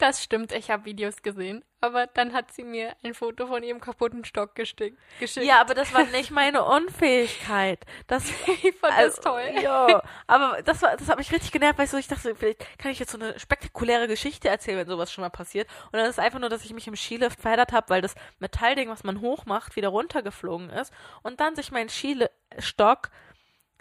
[0.00, 1.64] das stimmt, ich habe Videos gesehen.
[1.82, 4.98] Aber dann hat sie mir ein Foto von ihrem kaputten Stock geschickt.
[5.36, 7.86] Ja, aber das war nicht meine Unfähigkeit.
[8.06, 8.28] Das
[8.62, 9.50] ich fand das Also, toll.
[9.62, 12.78] Ja, aber das war, das hat mich richtig genervt, weil ich so, ich dachte, vielleicht
[12.78, 15.68] kann ich jetzt so eine spektakuläre Geschichte erzählen, wenn sowas schon mal passiert.
[15.86, 18.14] Und dann ist es einfach nur, dass ich mich im Skilift verheddert habe, weil das
[18.40, 20.92] Metallding, was man hochmacht, wieder runtergeflogen ist
[21.22, 23.10] und dann sich mein Skistock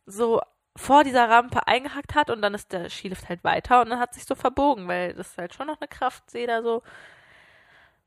[0.06, 0.42] so
[0.80, 4.14] vor dieser Rampe eingehackt hat und dann ist der Skilift halt weiter und dann hat
[4.14, 6.84] sich so verbogen, weil das halt schon noch eine Kraftsee da so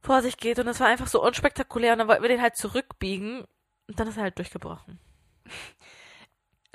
[0.00, 2.56] vor sich geht und das war einfach so unspektakulär und dann wollten wir den halt
[2.56, 3.44] zurückbiegen
[3.88, 4.98] und dann ist er halt durchgebrochen.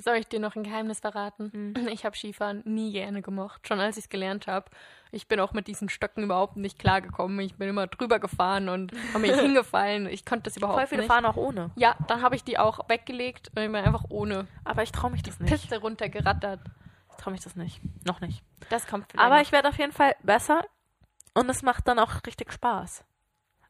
[0.08, 1.52] Soll ich dir noch ein Geheimnis verraten?
[1.52, 1.88] Hm.
[1.92, 4.72] Ich habe Skifahren nie gerne gemocht, schon als ich es gelernt habe.
[5.12, 7.38] Ich bin auch mit diesen Stöcken überhaupt nicht klargekommen.
[7.42, 10.08] Ich bin immer drüber gefahren und habe mich hingefallen.
[10.08, 11.12] Ich konnte das überhaupt Voll viele nicht.
[11.12, 11.72] fahren auch ohne.
[11.76, 15.12] Ja, dann habe ich die auch weggelegt und ich bin einfach ohne Aber ich traue
[15.12, 15.52] mich das nicht.
[15.52, 16.62] Piste runtergerattert.
[17.12, 17.82] Ich traue mich das nicht.
[18.06, 18.42] Noch nicht.
[18.70, 19.26] Das kommt vielleicht.
[19.26, 20.64] Aber ich werde auf jeden Fall besser
[21.34, 23.04] und es macht dann auch richtig Spaß.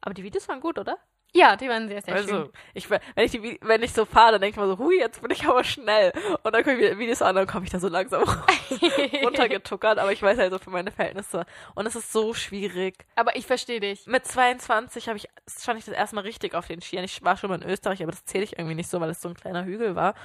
[0.02, 1.00] Aber die Videos waren gut, oder?
[1.38, 2.50] Ja, die waren sehr, sehr also, schön.
[2.74, 5.22] ich, wenn ich die, wenn ich so fahre, dann denke ich mir so, hui, jetzt
[5.22, 6.12] bin ich aber schnell.
[6.44, 8.24] Und dann gucke ich mir Videos an, dann komme ich da so langsam
[9.24, 10.00] runtergetuckert.
[10.00, 11.46] Aber ich weiß halt so für meine Verhältnisse.
[11.76, 13.06] Und es ist so schwierig.
[13.16, 14.08] Aber ich verstehe dich.
[14.08, 17.04] Mit 22 habe ich, stand ich das erste Mal richtig auf den Skiern.
[17.04, 19.22] Ich war schon mal in Österreich, aber das zähle ich irgendwie nicht so, weil es
[19.22, 20.16] so ein kleiner Hügel war.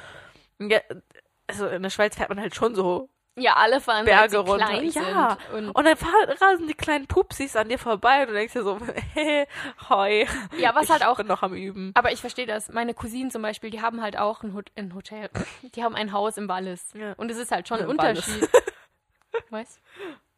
[1.47, 4.99] Also in der Schweiz fährt man halt schon so Ja, alle fahren Berge weil sie
[4.99, 5.11] runter.
[5.11, 5.39] Ja.
[5.55, 8.63] Und, Und dann fahren, rasen die kleinen Pupsis an dir vorbei und du denkst dir
[8.63, 8.79] so,
[9.15, 9.47] hey,
[9.89, 10.27] hoi.
[10.59, 11.93] ja, was ich halt auch bin noch am Üben.
[11.95, 12.69] Aber ich verstehe das.
[12.69, 15.31] Meine Cousinen zum Beispiel, die haben halt auch ein, Hot ein Hotel.
[15.75, 16.93] Die haben ein Haus im Wallis.
[16.93, 17.15] Ja.
[17.15, 17.87] Und es ist halt schon ein.
[17.87, 18.51] Unterschied.
[19.51, 19.81] Was?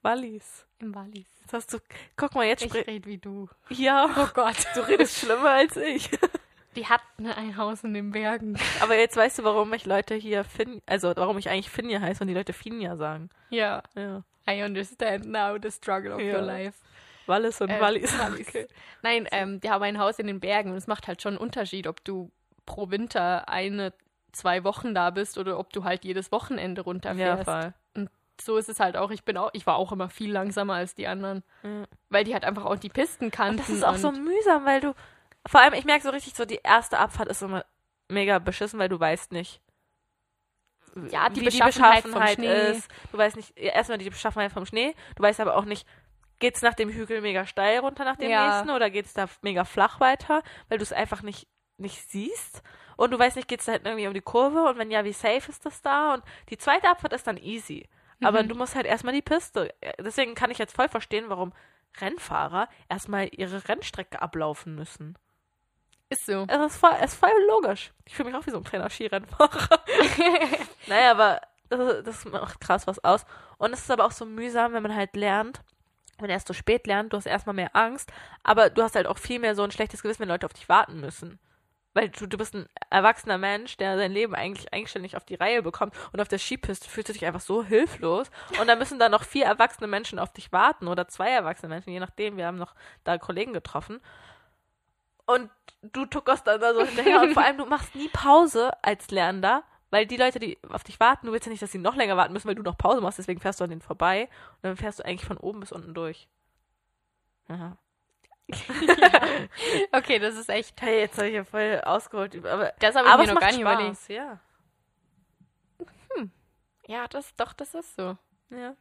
[0.03, 0.67] Wallis.
[0.79, 1.27] Im Wallis.
[1.41, 1.79] Jetzt hast du,
[2.17, 2.87] guck mal, jetzt Ich sprich.
[2.87, 3.49] rede wie du.
[3.71, 4.57] Ja, Oh Gott.
[4.75, 6.11] du redest schlimmer als ich.
[6.77, 8.57] Die hatten ein Haus in den Bergen.
[8.83, 12.23] Aber jetzt weißt du, warum ich Leute hier Fin, also warum ich eigentlich Finja heiße
[12.23, 13.31] und die Leute Finja sagen.
[13.51, 13.83] Ja.
[13.95, 14.23] Ja.
[14.49, 16.35] I understand now the struggle of Ja.
[16.37, 16.79] your life.
[17.27, 18.15] Wallis und Äh, Wallis.
[18.21, 18.67] Okay.
[19.03, 21.39] Nein, ähm, die haben ein Haus in den Bergen und es macht halt schon einen
[21.39, 22.31] Unterschied, ob du
[22.67, 23.93] pro Winter eine
[24.33, 27.45] zwei Wochen da bist oder ob du halt jedes Wochenende runterfährst.
[27.45, 27.73] voll.
[28.41, 29.11] so ist es halt auch.
[29.13, 31.45] Ich bin auch, ich war auch immer viel langsamer als die anderen.
[31.63, 31.85] Ja.
[32.11, 33.59] Weil die halt einfach auch die Pisten kannten.
[33.59, 34.93] Das ist auch so und- mühsam, weil du.
[35.47, 37.65] Vor allem, ich merke so richtig, so die erste Abfahrt ist immer
[38.09, 39.61] mega beschissen, weil du weißt nicht.
[41.11, 42.71] Ja, die wie Beschaffenheit die vom Beschaffenheit Schnee.
[42.71, 42.89] ist.
[43.13, 44.95] Du weißt nicht, erstmal die Beschaffenheit vom Schnee.
[45.17, 45.87] Du weißt aber auch nicht,
[46.39, 48.47] geht's nach dem Hügel mega steil runter nach dem Ja.
[48.47, 52.63] nächsten oder geht's da mega flach weiter, weil du es einfach nicht, nicht siehst.
[52.97, 55.13] Und du weißt nicht, geht's da hinten irgendwie um die Kurve und wenn ja, wie
[55.13, 56.15] safe ist das da?
[56.15, 57.89] Und die zweite Abfahrt ist dann easy.
[58.23, 58.49] Aber Mhm.
[58.49, 59.75] du musst halt erstmal die Piste.
[59.99, 61.53] Deswegen kann ich jetzt voll verstehen, warum
[62.01, 65.19] Rennfahrer erstmal ihre Rennstrecke ablaufen müssen.
[66.15, 66.47] Ist so.
[66.47, 67.93] Es ist voll, es ist voll logisch.
[68.05, 69.81] Ich fühle mich auch wie so ein kleiner Skirennfahrer.
[70.87, 73.27] naja, aber das, das macht krass was aus.
[73.59, 75.61] Und es ist aber auch so mühsam, wenn man halt lernt,
[76.19, 78.13] wenn er erst so spät lernt, du hast erstmal mehr Angst,
[78.45, 80.69] aber du hast halt auch viel mehr so ein schlechtes Gewissen, wenn Leute auf dich
[80.69, 81.41] warten müssen.
[81.95, 85.63] Weil du, du bist ein erwachsener Mensch, der sein Leben eigentlich eigenständig auf die Reihe
[85.63, 89.09] bekommt und auf der Skipiste fühlst du dich einfach so hilflos und dann müssen da
[89.09, 92.59] noch vier erwachsene Menschen auf dich warten oder zwei erwachsene Menschen, je nachdem, wir haben
[92.59, 94.01] noch da Kollegen getroffen
[95.27, 95.51] und
[95.93, 99.63] du tuckerst dann da so hinterher und vor allem du machst nie Pause als Lernender,
[99.91, 102.17] weil die Leute, die auf dich warten, du willst ja nicht, dass sie noch länger
[102.17, 104.77] warten müssen, weil du noch Pause machst, deswegen fährst du an denen vorbei und dann
[104.77, 106.29] fährst du eigentlich von oben bis unten durch.
[107.49, 107.77] Ja.
[109.93, 110.81] Okay, das ist echt.
[110.83, 113.47] Hey, jetzt habe ich ja voll ausgeholt, aber, Das habe ich aber mir noch gar
[113.53, 114.09] nicht Spaß, überlegt.
[114.09, 114.41] ja.
[116.87, 118.19] Ja, das, doch, das ist so.
[118.51, 118.75] Ja.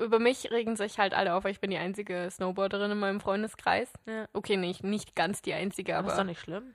[0.00, 3.20] Über mich regen sich halt alle auf, weil ich bin die einzige Snowboarderin in meinem
[3.20, 3.92] Freundeskreis.
[4.06, 4.26] Ja.
[4.32, 6.22] Okay, nicht, nicht ganz die einzige, Aber ist aber.
[6.22, 6.74] doch nicht schlimm.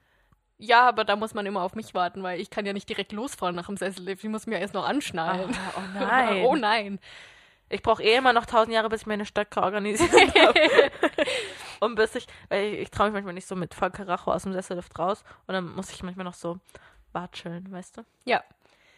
[0.58, 3.12] Ja, aber da muss man immer auf mich warten, weil ich kann ja nicht direkt
[3.12, 4.24] losfahren nach dem Sessellift.
[4.24, 5.54] Ich muss mir erst noch anschnallen.
[5.76, 6.44] oh nein.
[6.44, 6.98] oh nein.
[7.68, 10.60] Ich brauche eh immer noch tausend Jahre, bis ich meine Stöcke organisiert habe.
[11.80, 14.44] und bis ich, weil ich, ich traue mich manchmal nicht so mit voll Karacho aus
[14.44, 15.24] dem Sessellift raus.
[15.46, 16.58] Und dann muss ich manchmal noch so
[17.12, 18.02] watscheln, weißt du?
[18.24, 18.42] Ja.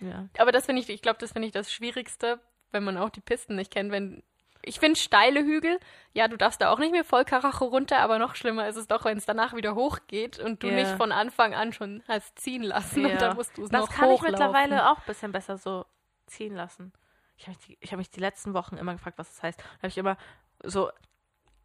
[0.01, 0.29] Ja.
[0.39, 2.39] Aber das finde ich, ich glaube, das finde ich das Schwierigste,
[2.73, 3.91] wenn man auch die Pisten nicht kennt.
[3.93, 4.23] Wenn
[4.63, 5.79] ich finde steile Hügel,
[6.13, 8.87] ja, du darfst da auch nicht mehr voll Karacho runter, aber noch schlimmer ist es
[8.89, 10.75] doch, wenn es danach wieder hochgeht und du Ja.
[10.75, 13.13] nicht von Anfang an schon hast ziehen lassen Ja.
[13.13, 15.87] und dann musst du es Das noch kann ich mittlerweile auch ein bisschen besser so
[16.27, 16.93] ziehen lassen.
[17.37, 19.61] Ich habe mich, hab mich die letzten Wochen immer gefragt, was das heißt.
[19.61, 20.17] Da habe ich immer
[20.65, 20.91] so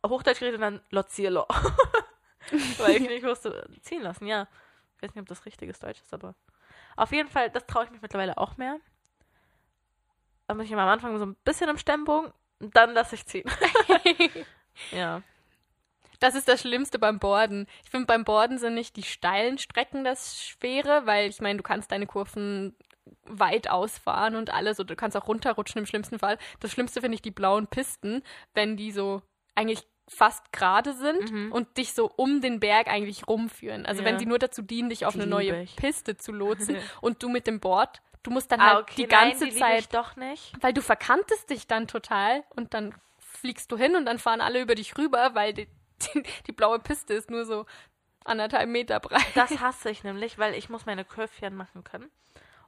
[0.05, 1.47] Hochdeutsch geredet und dann Lozierlo.
[2.77, 4.47] Weil ich nicht wusste, ziehen lassen, ja.
[4.97, 6.35] Ich weiß nicht, ob das richtiges Deutsch ist, aber
[6.95, 8.77] auf jeden Fall, das traue ich mich mittlerweile auch mehr.
[10.47, 13.25] Da muss ich immer am Anfang so ein bisschen im Stemmbogen und dann lasse ich
[13.25, 13.49] ziehen.
[14.91, 15.21] ja.
[16.19, 17.67] Das ist das Schlimmste beim Borden.
[17.83, 21.63] Ich finde, beim Borden sind nicht die steilen Strecken das Schwere, weil ich meine, du
[21.63, 22.75] kannst deine Kurven
[23.25, 26.37] weit ausfahren und alles und du kannst auch runterrutschen im schlimmsten Fall.
[26.61, 28.23] Das Schlimmste finde ich die blauen Pisten,
[28.53, 29.21] wenn die so
[29.55, 31.51] eigentlich fast gerade sind Mhm.
[31.51, 33.85] und dich so um den Berg eigentlich rumführen.
[33.85, 34.05] Also Ja.
[34.09, 35.75] wenn sie nur dazu dienen, dich auf Die eine neue ich.
[35.75, 39.47] Piste zu lotsen und du mit dem Board, du musst dann halt die ganze Ah,
[39.49, 40.53] die Zeit doch nicht.
[40.61, 44.61] weil du verkantest dich dann total und dann fliegst du hin und dann fahren alle
[44.61, 45.67] über dich rüber, weil die,
[46.13, 47.65] die, die blaue Piste ist nur so
[48.25, 49.21] anderthalb Meter breit.
[49.35, 52.09] Das hasse ich nämlich, weil ich muss meine Curvchen machen können.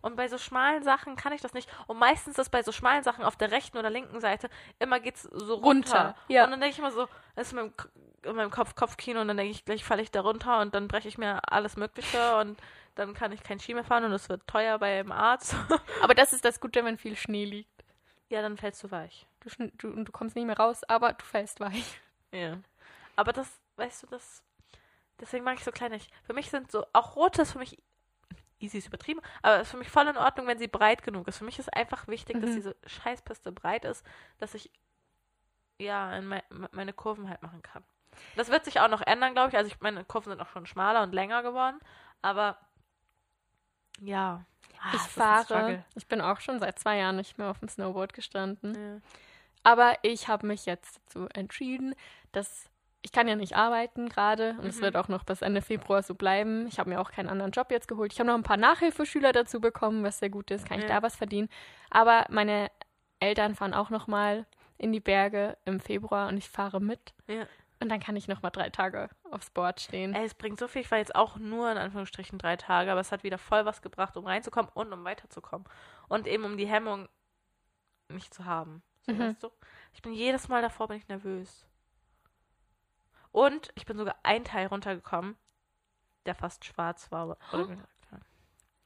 [0.05, 1.67] Und bei so schmalen Sachen kann ich das nicht.
[1.87, 5.23] Und meistens ist bei so schmalen Sachen auf der rechten oder linken Seite immer geht's
[5.23, 5.65] so runter.
[5.65, 6.43] Runter, ja.
[6.43, 7.73] Und dann denke ich immer so, das ist in meinem,
[8.21, 10.87] in meinem Kopf Kopfkino und dann denke ich, gleich falle ich da runter und dann
[10.87, 12.61] breche ich mir alles Mögliche und
[12.93, 15.55] dann kann ich kein Ski mehr fahren und es wird teuer beim Arzt.
[16.03, 17.83] Aber das ist das Gute, wenn viel Schnee liegt.
[18.29, 19.25] ja, dann fällst du weich.
[19.39, 21.99] Du, du, du kommst nicht mehr raus, aber du fällst weich.
[22.31, 22.59] Ja.
[23.15, 24.43] Aber das, weißt du, das.
[25.19, 25.99] Deswegen mag ich so kleine.
[26.23, 26.85] Für mich sind so.
[26.93, 27.81] Auch rote ist für mich.
[28.65, 31.37] Easy ist übertrieben, aber ist für mich voll in Ordnung, wenn sie breit genug ist.
[31.37, 32.55] Für mich ist einfach wichtig, dass Mhm.
[32.55, 34.05] diese Scheißpiste breit ist,
[34.39, 34.69] dass ich
[35.77, 37.83] ja mei meine Kurven halt machen kann.
[38.35, 39.57] Das wird sich auch noch ändern, glaube ich.
[39.57, 41.79] Also ich, meine Kurven sind auch schon schmaler und länger geworden,
[42.21, 42.57] aber
[43.99, 44.45] ja.
[44.81, 47.69] Ah, ich es fahre, ich bin auch schon seit zwei Jahren nicht mehr auf dem
[47.69, 48.73] Snowboard gestanden.
[48.75, 49.01] Ja.
[49.63, 51.95] Aber ich habe mich jetzt dazu entschieden,
[52.31, 52.69] dass
[53.05, 54.81] ich kann ja nicht arbeiten gerade und es Mhm.
[54.81, 56.67] wird auch noch bis Ende Februar so bleiben.
[56.67, 58.11] Ich habe mir auch keinen anderen Job jetzt geholt.
[58.11, 60.67] Ich habe noch ein paar Nachhilfeschüler dazu bekommen, was sehr gut ist.
[60.67, 60.95] Kann ich Ja.
[60.95, 61.47] da was verdienen?
[61.91, 62.71] Aber meine
[63.19, 64.45] Eltern fahren auch noch mal
[64.77, 67.13] in die Berge im Februar und ich fahre mit.
[67.27, 67.45] Ja.
[67.79, 70.15] Und dann kann ich noch mal drei Tage aufs Board stehen.
[70.15, 70.81] Ey, es bringt so viel.
[70.81, 73.81] Ich war jetzt auch nur in Anführungsstrichen drei Tage, aber es hat wieder voll was
[73.81, 75.67] gebracht, um reinzukommen und um weiterzukommen.
[76.07, 77.07] Und eben um die Hemmung
[78.09, 78.81] nicht zu haben.
[79.01, 79.19] So, Mhm.
[79.19, 79.49] weißt du?
[79.93, 81.67] Ich bin jedes Mal davor bin ich nervös.
[83.35, 85.35] Und ich bin sogar ein Teil runtergekommen,
[86.25, 87.37] der fast schwarz war.
[87.51, 87.67] ja.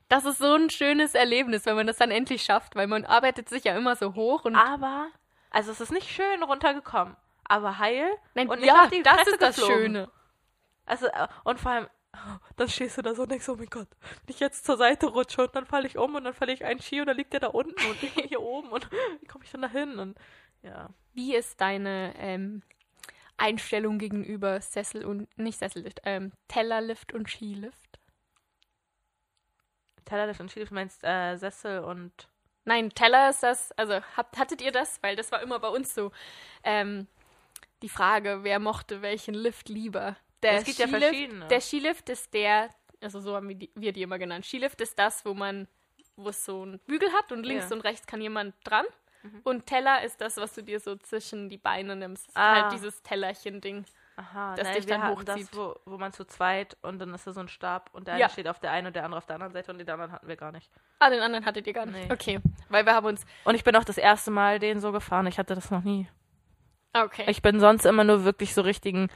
[0.08, 3.48] Das ist so ein schönes Erlebnis, wenn man das dann endlich schafft, weil man arbeitet
[3.48, 5.10] sich ja immer so hoch und Aber,
[5.52, 8.10] also es ist nicht schön runtergekommen, aber heil.
[8.34, 9.84] Nein, und ja, das Fresse ist das geflogen.
[9.84, 10.12] Schöne.
[10.88, 11.88] Also, äh, und vor allem,
[12.56, 15.06] Dann stehst du da so und denkst, oh mein Gott, wenn ich jetzt zur Seite
[15.06, 17.34] rutsche und dann falle ich um und dann falle ich einen Ski und dann liegt
[17.34, 18.90] der da unten und ich hier oben und
[19.22, 20.00] wie komme ich dann da hin?
[20.00, 20.18] Und
[20.64, 20.90] ja.
[21.14, 22.64] Wie ist deine ähm,
[23.40, 28.00] Einstellung gegenüber Sessel und, nicht Sessellift, ähm, Tellerlift und Skilift?
[30.06, 32.30] Tellerlift und Skilift meinst äh, Sessel und
[32.66, 35.02] Nein, Teller ist das, also habt, hattet ihr das?
[35.02, 36.12] Weil das war immer bei uns so.
[36.64, 37.08] Ähm,
[37.82, 40.18] die Frage, wer mochte welchen Lift lieber.
[40.44, 41.48] Der Es gibt ja Skilift, verschiedene.
[41.48, 42.70] Der Skilift ist der,
[43.02, 44.46] also so haben wir die, wir die immer genannt.
[44.46, 45.68] Skilift ist das, wo man,
[46.16, 47.76] wo es so einen Bügel hat und links Ja.
[47.76, 48.86] Und rechts kann jemand dran.
[49.44, 52.28] Und Teller ist das, was du dir so zwischen die Beine nimmst.
[52.30, 52.64] Ist Ah.
[52.64, 53.86] Halt dieses Tellerchen-Ding.
[54.16, 55.56] Aha, das nein, dich dann hatten das, hochzieht.
[55.56, 58.26] wo, wo man zu zweit und dann ist da so ein Stab und der Ja.
[58.26, 60.12] eine steht auf der einen und der andere auf der anderen Seite und den anderen
[60.12, 60.70] hatten wir gar nicht.
[61.00, 62.08] Ah, den anderen hattet ihr gar nicht.
[62.08, 62.14] Nee.
[62.14, 63.26] Okay, weil wir haben uns.
[63.46, 65.26] Und ich bin auch das erste Mal den so gefahren.
[65.28, 66.08] Ich hatte das noch nie.
[66.94, 67.26] Okay.
[67.28, 69.10] Ich bin sonst immer nur wirklich so richtigen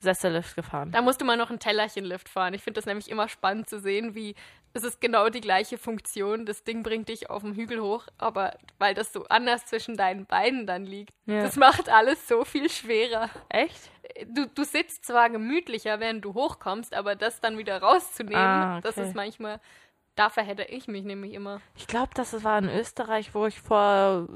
[0.00, 0.90] Sessellift gefahren.
[0.90, 2.54] Da musst du mal noch ein Tellerchenlift fahren.
[2.54, 4.34] Ich finde das nämlich immer spannend zu sehen, wie
[4.74, 6.46] es ist genau die gleiche Funktion.
[6.46, 10.26] Das Ding bringt dich auf den Hügel hoch, aber weil das so anders zwischen deinen
[10.26, 11.42] Beinen dann liegt, Ja.
[11.42, 13.28] das macht alles so viel schwerer.
[13.48, 13.90] Echt?
[14.28, 18.96] Du, du sitzt zwar gemütlicher, während du hochkommst, aber das dann wieder rauszunehmen, Ah, das
[18.96, 19.06] okay.
[19.08, 19.60] ist manchmal.
[20.14, 21.60] Da verhedder ich mich nämlich immer.
[21.76, 24.28] Ich glaube, das war in Österreich, wo ich vor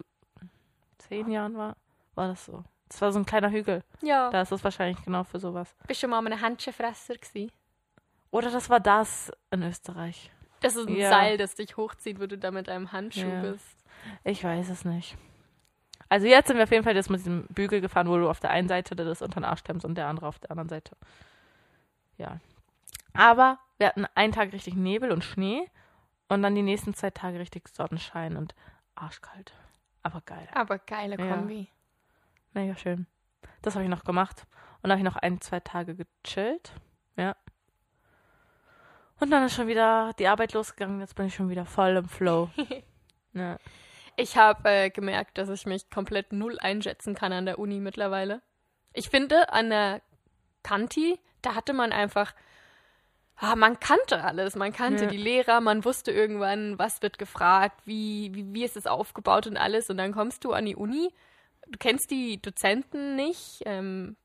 [0.98, 1.76] zehn Jahren war.
[2.14, 2.64] War das so?
[2.88, 3.82] Das war so ein kleiner Hügel.
[4.00, 4.30] Ja.
[4.30, 5.74] Da ist es wahrscheinlich genau für sowas.
[5.86, 7.50] Bist du schon mal mit einem Handschuhfresser gewesen?
[8.30, 10.30] Oder das war das in Österreich.
[10.60, 11.10] Das ist ein Ja.
[11.10, 13.40] Seil, das dich hochzieht, wo du da mit einem Handschuh Ja.
[13.42, 13.84] bist.
[14.24, 15.16] Ich weiß es nicht.
[16.08, 18.40] Also jetzt sind wir auf jeden Fall das mit diesem Bügel gefahren, wo du auf
[18.40, 20.96] der einen Seite das unter den Arsch stemmst und der andere auf der anderen Seite.
[22.16, 22.38] Ja.
[23.12, 25.68] Aber wir hatten einen Tag richtig Nebel und Schnee
[26.28, 28.54] und dann die nächsten zwei Tage richtig Sonnenschein und
[28.94, 29.52] arschkalt.
[30.02, 30.48] Aber geil.
[30.54, 31.34] Aber geile Ja.
[31.34, 31.68] Kombi.
[32.52, 33.06] Mega schön.
[33.62, 34.46] Das habe ich noch gemacht.
[34.82, 36.72] Und dann habe ich noch ein, zwei Tage gechillt.
[37.16, 37.34] Ja.
[39.18, 41.00] Und dann ist schon wieder die Arbeit losgegangen.
[41.00, 42.50] Jetzt bin ich schon wieder voll im Flow.
[43.32, 43.56] ja.
[44.16, 48.42] Ich habe äh, gemerkt, dass ich mich komplett null einschätzen kann an der Uni mittlerweile.
[48.92, 50.00] Ich finde, an der
[50.62, 52.34] Kanti, da hatte man einfach,
[53.36, 54.56] ah, man kannte alles.
[54.56, 55.10] Man kannte Ja.
[55.10, 59.56] die Lehrer, man wusste irgendwann, was wird gefragt, wie, wie, wie ist es aufgebaut und
[59.56, 59.90] alles.
[59.90, 61.12] Und dann kommst du an die Uni,
[61.68, 63.62] du kennst die Dozenten nicht.
[63.66, 64.16] Ähm,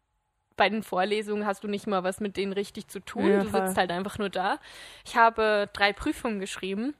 [0.62, 3.28] bei den Vorlesungen hast du nicht mal was mit denen richtig zu tun.
[3.28, 4.60] Ja, du sitzt halt einfach nur da.
[5.04, 6.94] Ich habe drei Prüfungen geschrieben.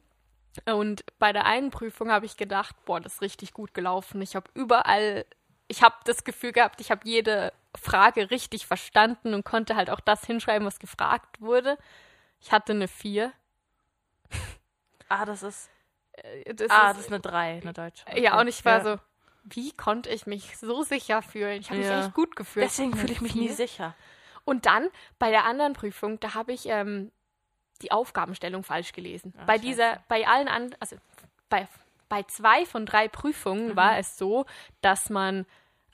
[0.66, 4.20] Und bei der einen Prüfung habe ich gedacht, boah, das ist richtig gut gelaufen.
[4.24, 5.26] Ich habe überall,
[5.68, 10.00] ich habe das Gefühl gehabt, ich habe jede Frage richtig verstanden und konnte halt auch
[10.00, 11.78] das hinschreiben, was gefragt wurde.
[12.40, 13.32] Ich hatte eine 4.
[15.08, 15.70] Ah, das ist.
[16.14, 18.06] Äh, Das ah, ist, das ist eine 3, eine deutsche.
[18.20, 18.84] ja, und ich war Ja.
[18.84, 19.00] so,
[19.44, 21.62] wie konnte ich mich so sicher fühlen?
[21.62, 22.06] Ich habe mich Ja.
[22.06, 22.66] echt gut gefühlt.
[22.66, 23.96] Deswegen fühle ich mich nie sicher.
[24.46, 24.88] Und dann
[25.20, 27.12] bei der anderen Prüfung, da habe ich ähm,
[27.82, 29.34] die Aufgabenstellung falsch gelesen.
[29.38, 29.66] Ah, bei scheiße.
[29.66, 30.96] dieser, bei allen anderen, also
[31.50, 31.68] bei,
[32.10, 33.76] bei zwei von drei Prüfungen Mhm.
[33.76, 34.46] war es so,
[34.82, 35.46] dass man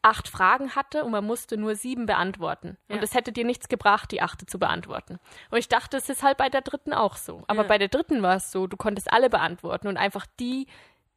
[0.02, 2.78] acht Fragen hatte und man musste nur sieben beantworten.
[2.88, 2.96] Ja.
[2.96, 5.20] Und es hätte dir nichts gebracht, die achte zu beantworten.
[5.50, 7.44] Und ich dachte, es ist halt bei der dritten auch so.
[7.48, 7.68] Aber Ja.
[7.68, 10.68] bei der dritten war es so, du konntest alle beantworten und einfach die,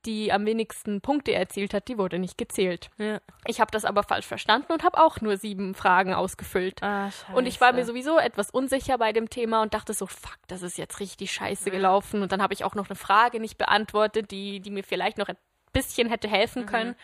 [0.07, 2.90] die am wenigsten Punkte erzielt hat, die wurde nicht gezählt.
[2.98, 3.20] Ja.
[3.46, 6.82] Ich habe das aber falsch verstanden und habe auch nur sieben Fragen ausgefüllt.
[6.82, 7.11] Ah.
[7.34, 10.62] Und ich war mir sowieso etwas unsicher bei dem Thema und dachte so, fuck, das
[10.62, 12.22] ist jetzt richtig scheiße gelaufen.
[12.22, 15.28] Und dann habe ich auch noch eine Frage nicht beantwortet, die, die mir vielleicht noch
[15.28, 15.36] ein
[15.72, 16.96] bisschen hätte helfen können.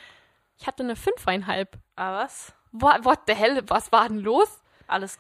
[0.59, 1.79] Ich hatte eine fünfeinhalb.
[1.97, 2.55] Ah, was?
[2.73, 3.63] What, what the hell?
[3.69, 4.63] Was war denn los?
[4.87, 5.19] Alles.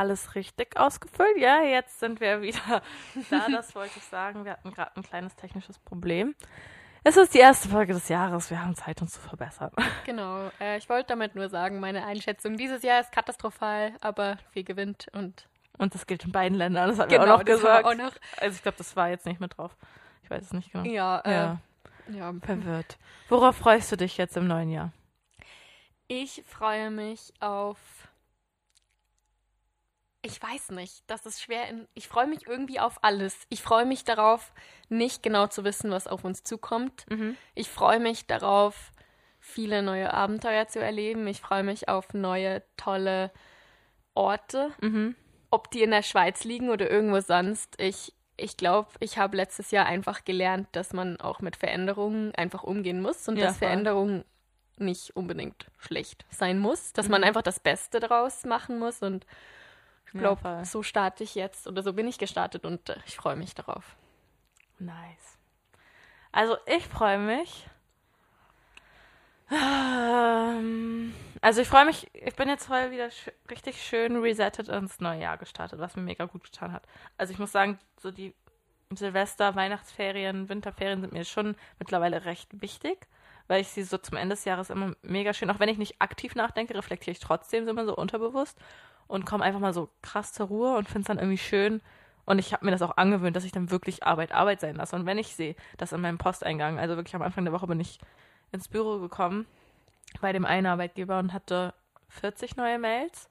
[0.00, 1.36] Alles richtig ausgefüllt?
[1.36, 2.80] Ja, jetzt sind wir wieder
[3.30, 3.46] da.
[3.50, 4.46] Das wollte ich sagen.
[4.46, 6.34] Wir hatten gerade ein kleines technisches Problem.
[7.04, 8.48] Es ist die erste Folge des Jahres.
[8.50, 9.70] Wir haben Zeit, uns zu verbessern.
[10.06, 10.50] Genau.
[10.58, 15.08] Äh, ich wollte damit nur sagen, meine Einschätzung dieses Jahr ist katastrophal, aber wir gewinnt
[15.12, 15.46] und
[15.76, 16.88] Und das gilt in beiden Ländern.
[16.88, 17.84] Das haben genau, wir auch noch gesagt.
[17.84, 18.12] auch noch.
[18.38, 19.76] Also ich glaube, das war jetzt nicht mit drauf.
[20.22, 20.84] Ich weiß es nicht genau.
[20.90, 21.58] Ja, äh, Ja,
[22.08, 22.34] ja.
[22.42, 22.96] verwirrt.
[23.28, 24.92] Worauf freust du dich jetzt im neuen Jahr?
[26.08, 27.76] Ich freue mich auf.
[30.22, 31.68] Ich weiß nicht, das ist schwer.
[31.68, 33.36] In, ich freue mich irgendwie auf alles.
[33.48, 34.52] Ich freue mich darauf,
[34.88, 37.06] nicht genau zu wissen, was auf uns zukommt.
[37.54, 38.92] Ich freue mich darauf,
[39.38, 41.26] viele neue Abenteuer zu erleben.
[41.26, 43.30] Ich freue mich auf neue, tolle
[44.14, 44.70] Orte.
[44.80, 45.14] Mhm.
[45.50, 47.80] Ob die in der Schweiz liegen oder irgendwo sonst.
[47.80, 52.62] Ich, ich glaube, ich habe letztes Jahr einfach gelernt, dass man auch mit Veränderungen einfach
[52.62, 53.56] umgehen muss und Ja, dass.
[53.58, 54.24] Veränderungen
[54.76, 57.28] nicht unbedingt schlecht sein muss, dass man Mhm.
[57.28, 59.26] einfach das Beste daraus machen muss und
[60.12, 60.62] ich Ja, glaube, voll.
[60.62, 63.96] so starte ich jetzt oder so bin ich gestartet und äh, ich freue mich darauf.
[64.80, 65.38] Nice.
[66.32, 67.66] Also ich freue mich.
[69.50, 75.00] Ähm, also ich freue mich, ich bin jetzt heute wieder sch richtig schön resettet ins
[75.00, 76.86] neue Jahr gestartet, was mir mega gut getan hat.
[77.18, 78.34] Also ich muss sagen, so die
[78.94, 83.06] Silvester, Weihnachtsferien, Winterferien sind mir schon mittlerweile recht wichtig,
[83.48, 86.00] weil ich sie so zum Ende des Jahres immer mega schön, auch wenn ich nicht
[86.00, 88.58] aktiv nachdenke, reflektiere ich trotzdem so immer so unterbewusst
[89.10, 91.82] und komme einfach mal so krass zur Ruhe und finde es dann irgendwie schön.
[92.24, 94.94] Und ich habe mir das auch angewöhnt, dass ich dann wirklich Arbeit Arbeit sein lasse.
[94.94, 97.80] Und wenn ich sehe, dass in meinem Posteingang, also wirklich am Anfang der Woche bin
[97.80, 97.98] ich
[98.52, 99.46] ins Büro gekommen
[100.20, 101.74] bei dem einen Arbeitgeber und hatte
[102.08, 103.28] 40 neue Mails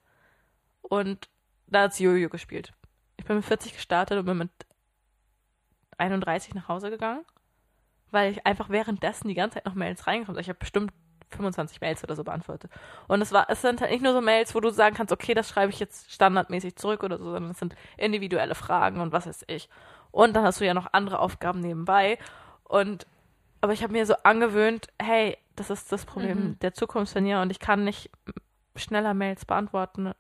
[0.82, 1.30] und
[1.68, 2.74] da hat Jojo gespielt.
[3.18, 4.52] Ich bin mit 40 gestartet und bin mit
[5.98, 7.26] 31 nach Hause gegangen,
[8.12, 10.38] weil ich einfach währenddessen die ganze Zeit noch Mails reinkomme.
[10.38, 10.94] Also ich habe bestimmt
[11.32, 12.72] 25 Mails oder so beantwortet.
[13.08, 15.34] Und es war, es sind halt nicht nur so Mails, wo du sagen kannst, okay,
[15.34, 19.28] das schreibe ich jetzt standardmäßig zurück oder so, sondern es sind individuelle Fragen und was
[19.28, 19.70] weiß ich.
[20.12, 22.18] Und dann hast du ja noch andere Aufgaben nebenbei.
[22.64, 23.06] Und
[23.62, 26.60] aber ich habe mir so angewöhnt, hey, das ist das Problem Mhm.
[26.60, 28.10] der Zukunft von ihr und ich kann nicht
[28.76, 30.14] schneller Mails beantworten,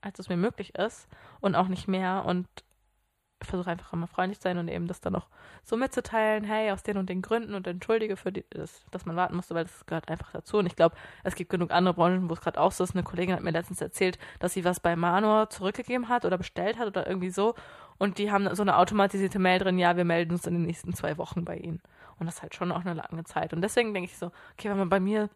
[0.00, 1.08] als es mir möglich ist
[1.40, 2.46] und auch nicht mehr und
[3.46, 5.26] versuche einfach immer freundlich zu sein und eben das dann auch
[5.62, 9.16] so mitzuteilen, hey, aus den und den Gründen und entschuldige für die, das, dass man
[9.16, 10.58] warten musste, weil das gehört einfach dazu.
[10.58, 12.94] Und ich glaube, es gibt genug andere Branchen, wo es gerade auch so ist.
[12.94, 16.78] Eine Kollegin hat mir letztens erzählt, dass sie was bei Manor zurückgegeben hat oder bestellt
[16.78, 17.54] hat oder irgendwie so.
[17.98, 20.94] Und die haben so eine automatisierte Mail drin, ja, wir melden uns in den nächsten
[20.94, 21.80] zwei Wochen bei ihnen.
[22.18, 23.52] Und das ist halt schon auch eine lange Zeit.
[23.52, 25.30] Und deswegen denke ich so, okay, wenn man bei mir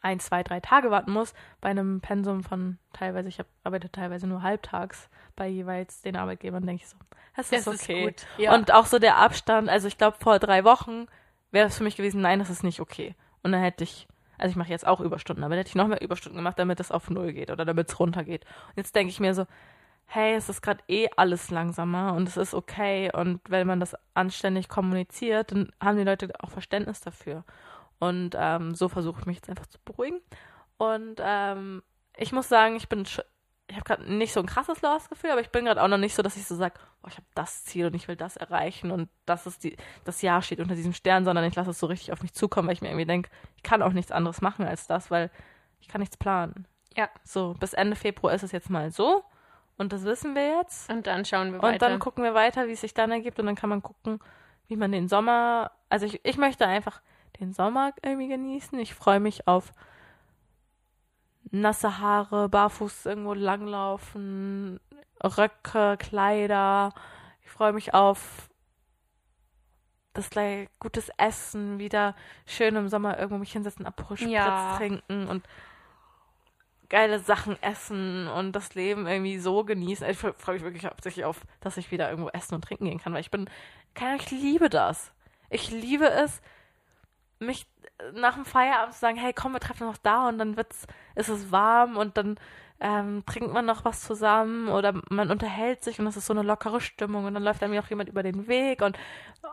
[0.00, 4.42] ein, zwei, drei Tage warten muss, bei einem Pensum von teilweise, ich arbeite teilweise nur
[4.42, 6.96] halbtags bei jeweils den Arbeitgebern, denke ich so,
[7.36, 8.04] das ist Das ist okay.
[8.06, 8.54] gut, ja.
[8.54, 11.06] Und auch so der Abstand, also ich glaube, vor drei Wochen
[11.50, 13.14] wäre es für mich gewesen, nein, das ist nicht okay.
[13.42, 15.88] Und dann hätte ich, also ich mache jetzt auch Überstunden, aber dann hätte ich noch
[15.88, 18.44] mehr Überstunden gemacht, damit es auf Null geht oder damit es runtergeht.
[18.68, 19.46] Und jetzt denke ich mir so,
[20.06, 23.10] hey, es ist gerade eh alles langsamer und es ist okay.
[23.12, 27.44] Und wenn man das anständig kommuniziert, dann haben die Leute auch Verständnis dafür.
[28.02, 30.20] Und ähm, so versuche ich mich jetzt einfach zu beruhigen.
[30.76, 31.84] Und ähm,
[32.16, 35.50] ich muss sagen, ich bin, ich habe gerade nicht so ein krasses Lost-Gefühl, aber ich
[35.50, 36.74] bin gerade auch noch nicht so, dass ich so sage,
[37.04, 40.20] oh, ich habe das Ziel und ich will das erreichen und das ist die, das
[40.20, 42.74] Jahr steht unter diesem Stern, sondern ich lasse es so richtig auf mich zukommen, weil
[42.74, 45.30] ich mir irgendwie denke, ich kann auch nichts anderes machen als das, weil
[45.78, 46.66] ich kann nichts planen.
[46.96, 47.08] Ja.
[47.22, 49.22] So, bis Ende Februar ist es jetzt mal so
[49.78, 50.90] und das wissen wir jetzt.
[50.90, 51.88] Und dann schauen wir Und weiter.
[51.88, 53.38] dann gucken wir weiter, wie es sich dann ergibt.
[53.38, 54.18] Und dann kann man gucken,
[54.66, 55.70] wie man den Sommer.
[55.88, 57.00] Also ich, ich möchte einfach
[57.42, 58.78] den Sommer irgendwie genießen.
[58.78, 59.72] Ich freue mich auf
[61.50, 64.80] nasse Haare, barfuß irgendwo langlaufen,
[65.22, 66.92] Röcke, Kleider.
[67.44, 68.48] Ich freue mich auf
[70.14, 72.14] das gleich gutes Essen, wieder
[72.46, 74.76] schön im Sommer irgendwo mich hinsetzen, Aperol Ja.
[74.76, 75.46] trinken und
[76.88, 80.06] geile Sachen essen und das Leben irgendwie so genießen.
[80.10, 83.14] Ich freue mich wirklich hauptsächlich auf, dass ich wieder irgendwo essen und trinken gehen kann,
[83.14, 83.48] weil ich bin,
[83.94, 85.10] keine Ahnung, ich liebe das.
[85.48, 86.42] Ich liebe es,
[87.42, 87.66] mich
[88.14, 91.28] nach dem Feierabend zu sagen, hey, komm, wir treffen noch da und dann wird's, ist
[91.28, 92.38] es warm und dann
[92.80, 96.42] ähm, trinkt man noch was zusammen oder man unterhält sich und es ist so eine
[96.42, 98.98] lockere Stimmung und dann läuft einem auch jemand über den Weg und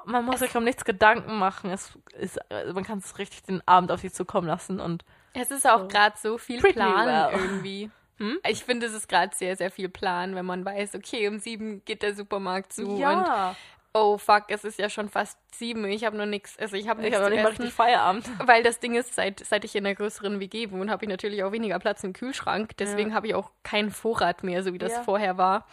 [0.05, 1.69] man muss sich um nichts Gedanken machen.
[1.69, 5.51] Es ist, also man kann es richtig den Abend auf sich zukommen lassen und Es
[5.51, 5.87] ist auch So.
[5.89, 7.29] gerade so viel Plan well.
[7.39, 7.91] irgendwie.
[8.17, 8.39] Hm?
[8.47, 11.85] Ich finde, es ist gerade sehr, sehr viel Plan, wenn man weiß, okay, um sieben
[11.85, 13.55] geht der Supermarkt zu und ja,
[13.93, 15.85] oh fuck, es ist ja schon fast sieben.
[15.85, 18.25] Ich habe noch nichts, also ich habe ich nichts habe zu nicht mal richtig Feierabend.
[18.47, 21.43] Weil das Ding ist, seit, seit ich in einer größeren WG wohne, habe ich natürlich
[21.43, 22.77] auch weniger Platz im Kühlschrank.
[22.77, 25.03] Deswegen habe ich auch keinen Vorrat mehr, so wie das Ja.
[25.03, 25.65] vorher war.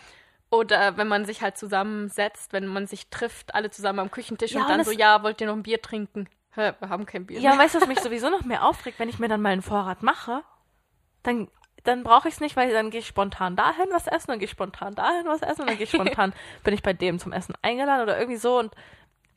[0.50, 4.58] Oder wenn man sich halt zusammensetzt, wenn man sich trifft, alle zusammen am Küchentisch Ja,
[4.58, 6.28] und und dann es- so, ja, wollt ihr noch ein Bier trinken?
[6.54, 7.40] Hä, wir haben kein Bier.
[7.40, 7.58] Ja, mehr.
[7.64, 10.02] weißt du, was mich sowieso noch mehr aufregt, wenn ich mir dann mal einen Vorrat
[10.02, 10.42] mache,
[11.22, 11.48] dann,
[11.86, 14.46] dann brauche ich es nicht, weil dann gehe ich spontan dahin was essen, dann gehe
[14.46, 16.32] ich spontan dahin was essen und dann gehe ich spontan,
[16.64, 18.74] bin ich bei dem zum Essen eingeladen oder irgendwie so und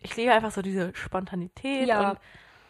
[0.01, 2.11] ich liebe einfach so diese Spontanität Ja.
[2.11, 2.19] und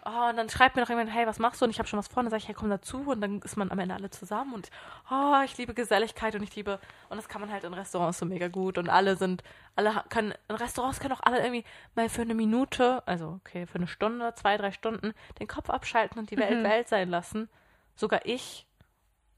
[0.05, 1.65] Oh, und dann schreibt mir noch jemand, hey, was machst du?
[1.65, 2.19] Und ich habe schon was vor.
[2.21, 3.01] Und dann sage ich, hey, komm dazu.
[3.05, 4.53] Und dann ist man am Ende alle zusammen.
[4.53, 4.69] Und
[5.11, 8.25] oh, ich liebe Geselligkeit und ich liebe, und das kann man halt in Restaurants so
[8.25, 8.77] mega gut.
[8.77, 9.43] Und alle sind,
[9.75, 11.65] alle können, in Restaurants können auch alle irgendwie
[11.95, 16.17] mal für eine Minute, also okay, für eine Stunde, zwei, drei Stunden, den Kopf abschalten
[16.17, 16.63] und die Welt Mhm.
[16.63, 17.49] Welt sein lassen.
[17.95, 18.65] Sogar ich.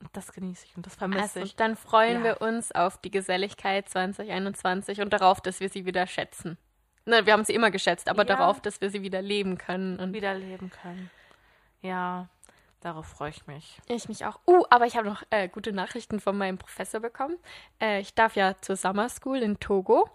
[0.01, 1.55] Und das genieße ich und das vermisse Also, ich.
[1.55, 2.23] dann freuen Ja.
[2.23, 6.57] wir uns auf die Geselligkeit 2021 und darauf, dass wir sie wieder schätzen.
[7.05, 8.35] Ne, wir haben sie immer geschätzt, aber Ja.
[8.35, 9.99] darauf, dass wir sie wieder leben können.
[9.99, 11.09] Und wieder leben können.
[11.81, 12.27] Ja,
[12.79, 13.79] darauf freue ich mich.
[13.87, 14.39] ich mich auch.
[14.47, 17.37] Uh, aber ich habe noch äh, gute Nachrichten von meinem Professor bekommen.
[17.79, 20.09] Äh, ich darf ja zur Summer School in Togo.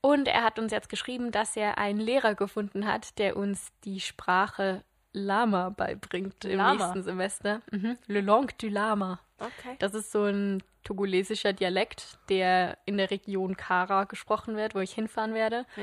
[0.00, 4.00] Und er hat uns jetzt geschrieben, dass er einen Lehrer gefunden hat, der uns die
[4.00, 4.82] Sprache
[5.12, 6.74] Lama beibringt im Lama?
[6.74, 7.62] nächsten Semester.
[7.72, 7.98] Mhm.
[8.06, 9.18] Le Langue du Lama.
[9.38, 9.76] Okay.
[9.78, 14.92] Das ist so ein togolesischer Dialekt, der in der Region Kara gesprochen wird, wo ich
[14.92, 15.64] hinfahren werde.
[15.76, 15.82] Ja.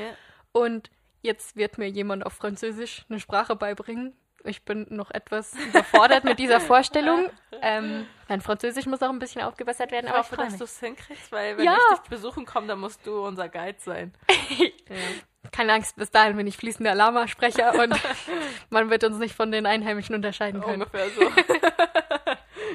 [0.51, 0.89] Und
[1.21, 4.13] jetzt wird mir jemand auf Französisch eine Sprache beibringen.
[4.43, 7.29] Ich bin noch etwas überfordert mit dieser Vorstellung.
[7.61, 10.57] Ähm, mein Französisch muss auch ein bisschen aufgebessert werden, Ich aber ich hoffe, freu dass
[10.57, 11.77] du es hinkriegst, weil wenn Ja.
[11.93, 14.13] ich dich besuchen komme, dann musst du unser Guide sein.
[14.57, 14.95] ja.
[15.51, 17.95] Keine Angst, bis dahin bin ich fließender Lama-Sprecher und
[18.71, 20.81] man wird uns nicht von den Einheimischen unterscheiden können.
[20.81, 21.21] Ungefähr so.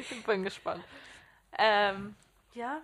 [0.11, 0.83] ich bin gespannt.
[1.59, 2.15] Ähm,
[2.55, 2.81] ja.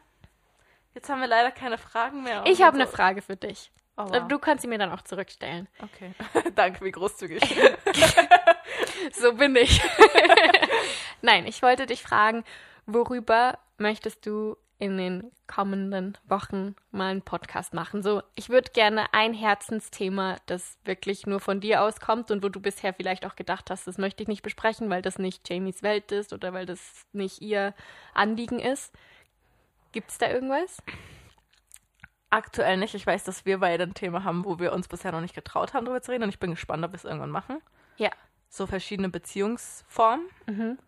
[0.95, 2.43] Jetzt haben wir leider keine Fragen mehr.
[2.47, 3.71] Ich habe Und eine so- Frage für dich.
[3.99, 4.29] Oh, Aber wow.
[4.29, 5.69] Du kannst sie mir dann auch zurückstellen.
[5.83, 6.13] Okay.
[6.55, 7.43] Danke, wie großzügig.
[9.13, 9.81] So bin ich.
[11.23, 12.45] Nein, ich wollte dich fragen,
[12.87, 18.03] worüber möchtest du in den kommenden Wochen mal einen Podcast machen?
[18.03, 22.61] So, ich würde gerne ein Herzensthema, das wirklich nur von dir auskommt und wo du
[22.61, 26.13] bisher vielleicht auch gedacht hast, das möchte ich nicht besprechen, weil das nicht Jamies Welt
[26.13, 27.75] ist oder weil das nicht ihr
[28.13, 28.95] Anliegen ist.
[29.93, 30.83] Gibt es da irgendwas?
[32.29, 32.95] Aktuell nicht.
[32.95, 35.73] Ich weiß, dass wir beide ein Thema haben, wo wir uns bisher noch nicht getraut
[35.73, 36.25] haben, darüber zu reden.
[36.25, 37.63] Und ich bin gespannt, ob wir es irgendwann machen.
[37.97, 38.11] Ja.
[38.49, 40.27] So verschiedene Beziehungsformen.
[40.47, 40.79] Mhm.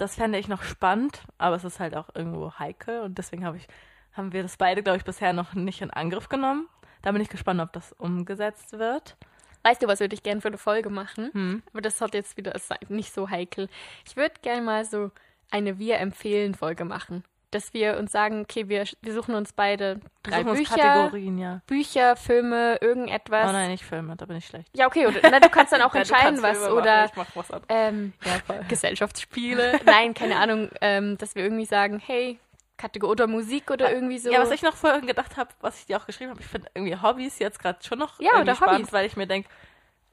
[0.00, 3.02] Das fände ich noch spannend, aber es ist halt auch irgendwo heikel.
[3.02, 3.68] Und deswegen habe ich,
[4.14, 6.68] haben wir das beide, glaube ich, bisher noch nicht in Angriff genommen.
[7.02, 9.18] Da bin ich gespannt, ob das umgesetzt wird.
[9.62, 11.28] Weißt du, was würde ich gerne für eine Folge machen?
[11.34, 11.62] Hm.
[11.70, 13.68] Aber das hat jetzt wieder ist nicht so heikel.
[14.06, 15.10] Ich würde gerne mal so
[15.50, 17.22] eine Wir-empfehlen-Folge machen.
[17.50, 21.60] Dass wir uns sagen, okay, wir, wir suchen uns beide drei suchen Bücher, Kategorien, ja.
[21.66, 23.48] Bücher, Filme, irgendetwas.
[23.48, 24.68] Oh nein, nicht Filme, da bin ich schlecht.
[24.72, 26.58] Ja, okay, oder, na, du kannst dann auch Ja, entscheiden, was.
[26.58, 28.62] Filme machen, Oder Ich mach was ähm, Ja.
[28.68, 29.80] Gesellschaftsspiele.
[29.84, 32.38] Nein, keine Ahnung, ähm, dass wir irgendwie sagen, hey,
[32.76, 34.30] Kategorie oder Musik oder irgendwie so.
[34.30, 36.68] Ja, was ich noch vorhin gedacht habe, was ich dir auch geschrieben habe, ich finde
[36.74, 38.92] irgendwie Hobbys jetzt gerade schon noch Ja, oder spannend, Hobbys.
[38.92, 39.48] weil ich mir denke,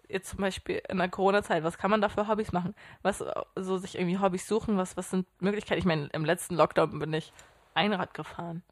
[0.10, 2.76] jetzt zum Beispiel in der Corona-Zeit, was kann man da für Hobbys machen?
[3.01, 3.24] Was,
[3.55, 5.80] so sich irgendwie Hobbys suchen, was, was sind Möglichkeiten?
[5.80, 7.32] Ich meine, im letzten Lockdown bin ich
[7.74, 8.64] Einrad gefahren.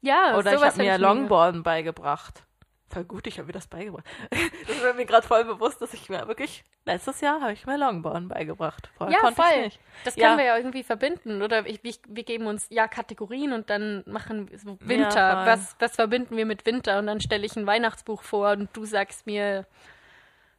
[0.00, 2.44] ja, Oder ich habe mir hab Longboarden beigebracht.
[2.90, 4.04] Voll gut, ich habe mir das beigebracht.
[4.68, 7.76] Das wird mir gerade voll bewusst, dass ich mir wirklich, letztes Jahr habe ich mir
[7.78, 8.90] Longboarden beigebracht.
[8.96, 9.50] Vorher Ja, konnte voll.
[9.56, 9.80] ich nicht.
[10.04, 10.26] Das Ja.
[10.26, 11.42] können wir ja irgendwie verbinden.
[11.42, 14.48] Oder ich, wir, wir geben uns ja Kategorien und dann machen
[14.80, 15.36] Winter.
[15.38, 15.46] voll.
[15.46, 16.98] was, was verbinden wir mit Winter?
[16.98, 19.66] Und dann stelle ich ein Weihnachtsbuch vor und du sagst mir,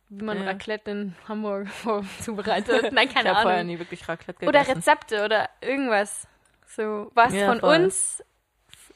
[0.09, 0.45] wie man Ja.
[0.51, 1.67] Raclette in Hamburg
[2.21, 2.91] zubereitet.
[2.93, 3.73] Nein, Ich keine habe vorher Ahnung.
[3.73, 4.77] nie wirklich Raclette Oder gegessen.
[4.77, 6.27] Rezepte oder irgendwas.
[6.67, 7.75] So was Ja, von voll.
[7.85, 8.23] uns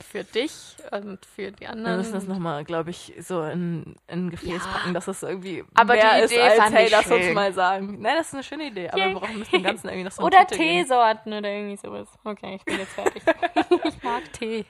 [0.02, 0.54] für dich
[0.92, 1.98] und für die Wir anderen.
[1.98, 4.72] müssen das nochmal, glaube ich, so in, in ein Gefäß Ja.
[4.72, 7.34] packen, dass es irgendwie Aber mehr die ist als, hey, ich lass uns schön.
[7.34, 7.98] mal sagen.
[8.00, 9.14] Nein, das ist eine schöne Idee, aber Yay.
[9.14, 10.48] wir brauchen müssen dem Ganzen irgendwie noch so oder.
[10.48, 12.08] Teesorten oder irgendwie sowas.
[12.24, 13.24] Okay, ich bin jetzt fertig.
[13.84, 14.66] ich mag Tee.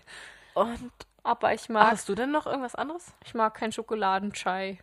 [0.56, 0.92] Und
[1.24, 3.14] Aber ich mag, hast du denn noch irgendwas anderes?
[3.24, 4.80] ich mag keinen Schokoladenchai.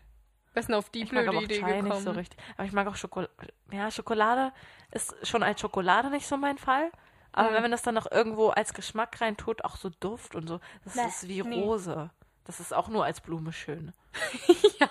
[0.57, 1.89] Wer ist denn auf die Ich mag blöde aber auch Idee Chai gekommen?
[1.91, 2.39] nicht so richtig.
[2.57, 3.31] Aber ich mag auch Schokolade.
[3.71, 4.55] Ja, Schokolade
[4.91, 6.91] ist schon als Schokolade nicht so mein Fall.
[7.33, 7.55] Aber Mhm.
[7.57, 10.59] wenn man das dann noch irgendwo als Geschmack rein tut, auch so Duft und so,
[10.85, 11.61] das Nee, ist wie nee.
[11.61, 12.09] Rose.
[12.45, 13.93] Das ist auch nur als Blume schön.
[14.81, 14.89] ja.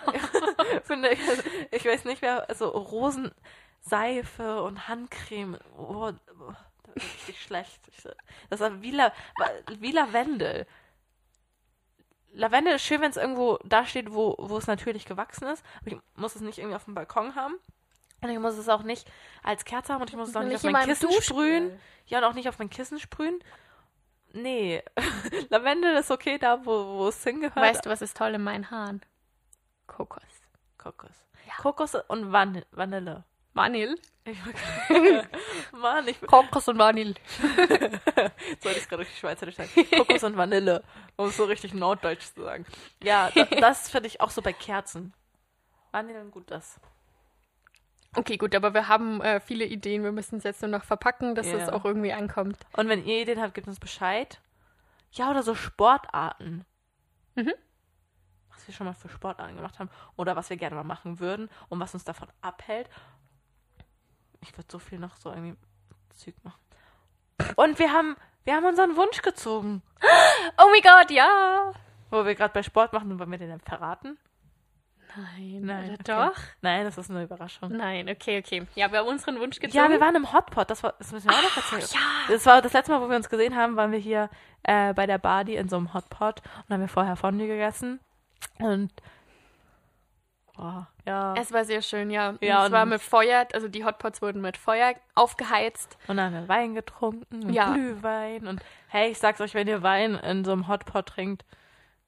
[0.83, 1.19] Finde ich,
[1.71, 6.11] ich weiß nicht, wer, also Rosenseife und Handcreme, oh, oh,
[6.93, 7.81] das ist richtig schlecht.
[8.51, 9.11] Das ist wie, La,
[9.79, 10.67] wie Lavendel.
[12.35, 15.63] Lavendel ist schön, wenn es irgendwo da steht, wo, wo es natürlich gewachsen ist.
[15.81, 17.55] Aber ich muss es nicht irgendwie auf dem Balkon haben.
[18.21, 19.07] Und ich muss es auch nicht
[19.43, 21.23] als Kerze haben und ich muss es auch nicht, Nicht auf in mein Kissen Duschgel.
[21.23, 21.79] sprühen.
[22.07, 23.39] Ja, und auch nicht auf mein Kissen sprühen.
[24.33, 24.83] Nee.
[25.49, 27.55] Lavendel ist okay da, wo, wo es hingehört.
[27.55, 29.01] Weißt du, was ist toll in meinen Haaren?
[29.87, 30.23] Kokos.
[30.77, 31.11] Kokos.
[31.61, 33.23] Kokos und Van Vanille.
[33.53, 33.95] Vanille?
[34.27, 34.37] Ich
[35.71, 37.13] Mann, ich Kokos und Vanille.
[38.59, 39.69] sollte ich gerade richtig schweizerisch sagen.
[39.95, 40.83] Kokos und Vanille,
[41.15, 42.65] um es so richtig norddeutsch zu sagen.
[43.03, 45.13] Ja, da, das finde ich auch so bei Kerzen.
[45.91, 46.79] Vanille und gut das.
[48.15, 50.03] Okay, gut, aber wir haben äh, viele Ideen.
[50.03, 51.57] Wir müssen es jetzt nur noch verpacken, dass Ja.
[51.57, 52.57] es auch irgendwie ankommt.
[52.73, 54.39] Und wenn ihr Ideen habt, gebt uns Bescheid.
[55.11, 56.65] Ja, oder so Sportarten.
[57.35, 57.53] Mhm.
[58.53, 59.89] Was wir schon mal für Sportarten gemacht haben.
[60.15, 62.89] Oder was wir gerne mal machen würden und was uns davon abhält.
[64.41, 65.55] Ich würde so viel noch so irgendwie
[66.15, 66.59] Zeug machen.
[67.55, 69.81] Und wir haben, wir haben unseren Wunsch gezogen.
[70.57, 71.73] Oh mein Gott, ja!
[72.09, 74.17] Wo wir gerade bei Sport machen und wollen wir den dann verraten?
[75.15, 76.33] Nein, Nein, oder okay.
[76.33, 76.43] doch?
[76.61, 77.71] Nein, das ist eine Überraschung.
[77.75, 78.67] Nein, okay, okay.
[78.75, 79.77] Ja, wir haben unseren Wunsch gezogen.
[79.77, 81.81] Ja, wir waren im Hotpot, das, war, das müssen wir auch noch erzählen.
[81.93, 82.33] ja.
[82.33, 84.29] Das war das letzte Mal, wo wir uns gesehen haben, waren wir hier
[84.63, 87.99] äh, bei der Badi in so einem Hotpot und haben wir vorher Fondue gegessen.
[88.59, 88.91] Und
[90.57, 91.33] oh, ja.
[91.37, 92.35] Es war sehr schön, ja.
[92.41, 95.97] Ja, es war und- mit Feuer, also die Hotpots wurden mit Feuer aufgeheizt.
[96.07, 97.73] Und dann haben wir Wein getrunken und Ja.
[97.73, 98.47] Glühwein.
[98.47, 101.45] Und hey, ich sag's euch, wenn ihr Wein in so einem Hotpot trinkt,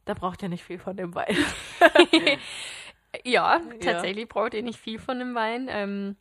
[0.05, 1.35] da braucht ihr nicht viel von dem Wein.
[3.23, 5.67] Ja, tatsächlich braucht ihr nicht viel von dem Wein.
[5.71, 6.17] Ähm,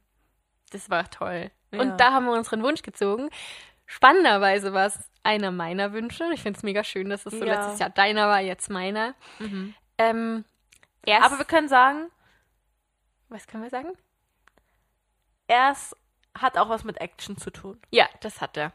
[0.70, 1.50] das war toll.
[1.72, 1.80] Ja.
[1.80, 3.28] Und da haben wir unseren Wunsch gezogen.
[3.86, 6.24] Spannenderweise war es einer meiner Wünsche.
[6.32, 7.54] Ich finde es mega schön, dass es so Ja.
[7.54, 9.14] letztes Jahr deiner war, jetzt meiner.
[9.40, 9.74] Mhm.
[9.98, 10.44] Ähm,
[11.22, 12.06] Aber wir können sagen,
[13.28, 13.92] was können wir sagen?
[15.48, 15.96] er ist-
[16.36, 18.72] hat auch was mit Action zu tun, Ja, das hat er.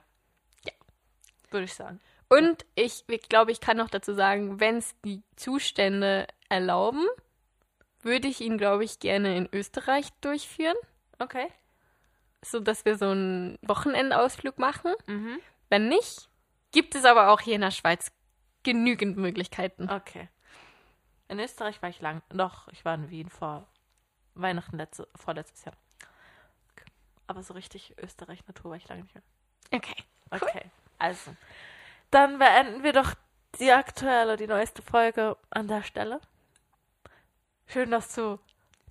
[1.52, 2.00] würde ich sagen.
[2.30, 7.06] Und ich, ich glaube, ich kann noch dazu sagen, wenn es die Zustände erlauben,
[8.04, 10.78] würde ich ihn, glaube ich, gerne in Österreich durchführen,
[11.20, 11.50] Okay.
[12.42, 14.94] so dass wir so einen Wochenendausflug machen.
[15.08, 15.40] Mhm.
[15.70, 16.30] Wenn nicht,
[16.72, 18.14] gibt es aber auch hier in der Schweiz
[18.64, 19.90] genügend Möglichkeiten.
[19.92, 20.30] Okay.
[21.28, 22.22] In Österreich war ich lang.
[22.30, 23.68] Doch, ich war in Wien vor
[24.36, 25.76] Weihnachten letzte, vorletztes Jahr.
[27.28, 29.24] Aber so richtig Österreich-Natur war ich lange nicht mehr.
[29.72, 29.96] Okay.
[30.32, 30.66] Okay,
[30.98, 31.36] also.
[32.10, 33.14] Dann beenden wir doch
[33.60, 36.20] die aktuelle, die neueste Folge an der Stelle.
[37.68, 38.40] Schön, dass du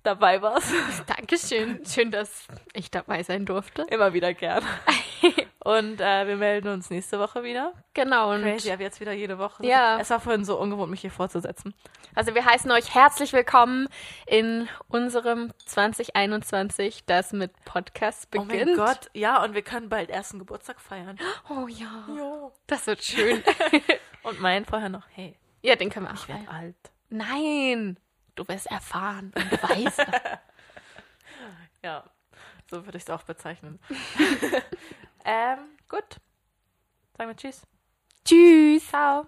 [0.03, 0.71] dabei warst.
[1.07, 1.85] Dankeschön.
[1.85, 3.83] Schön, dass ich dabei sein durfte.
[3.83, 4.65] Immer wieder gern.
[5.63, 7.73] Und äh, wir melden uns nächste Woche wieder.
[7.93, 8.33] Genau.
[8.33, 9.63] Und Crazy, aber jetzt wieder jede Woche.
[9.65, 9.99] Ja.
[9.99, 11.75] Es war vorhin so ungewohnt, mich hier vorzusetzen.
[12.15, 13.87] Also wir heißen euch herzlich willkommen
[14.25, 18.75] in unserem 2021, das mit Podcasts Oh beginnt.
[18.75, 21.19] mein Gott, ja, und wir können bald ersten Geburtstag feiern.
[21.49, 22.05] Oh ja.
[22.09, 22.51] Jo.
[22.65, 23.43] Das wird schön.
[24.23, 26.75] Und meinen vorher noch, hey, ja, den können wir auch ich werde alt.
[27.09, 27.97] Nein.
[28.35, 30.05] Du wirst erfahren und weiser.
[31.83, 32.03] Ja,
[32.69, 33.79] so würde ich es auch bezeichnen.
[35.25, 36.17] ähm, gut.
[37.17, 37.61] Sagen wir Tschüss.
[38.25, 38.87] Tschüss.
[38.87, 39.27] Ciao.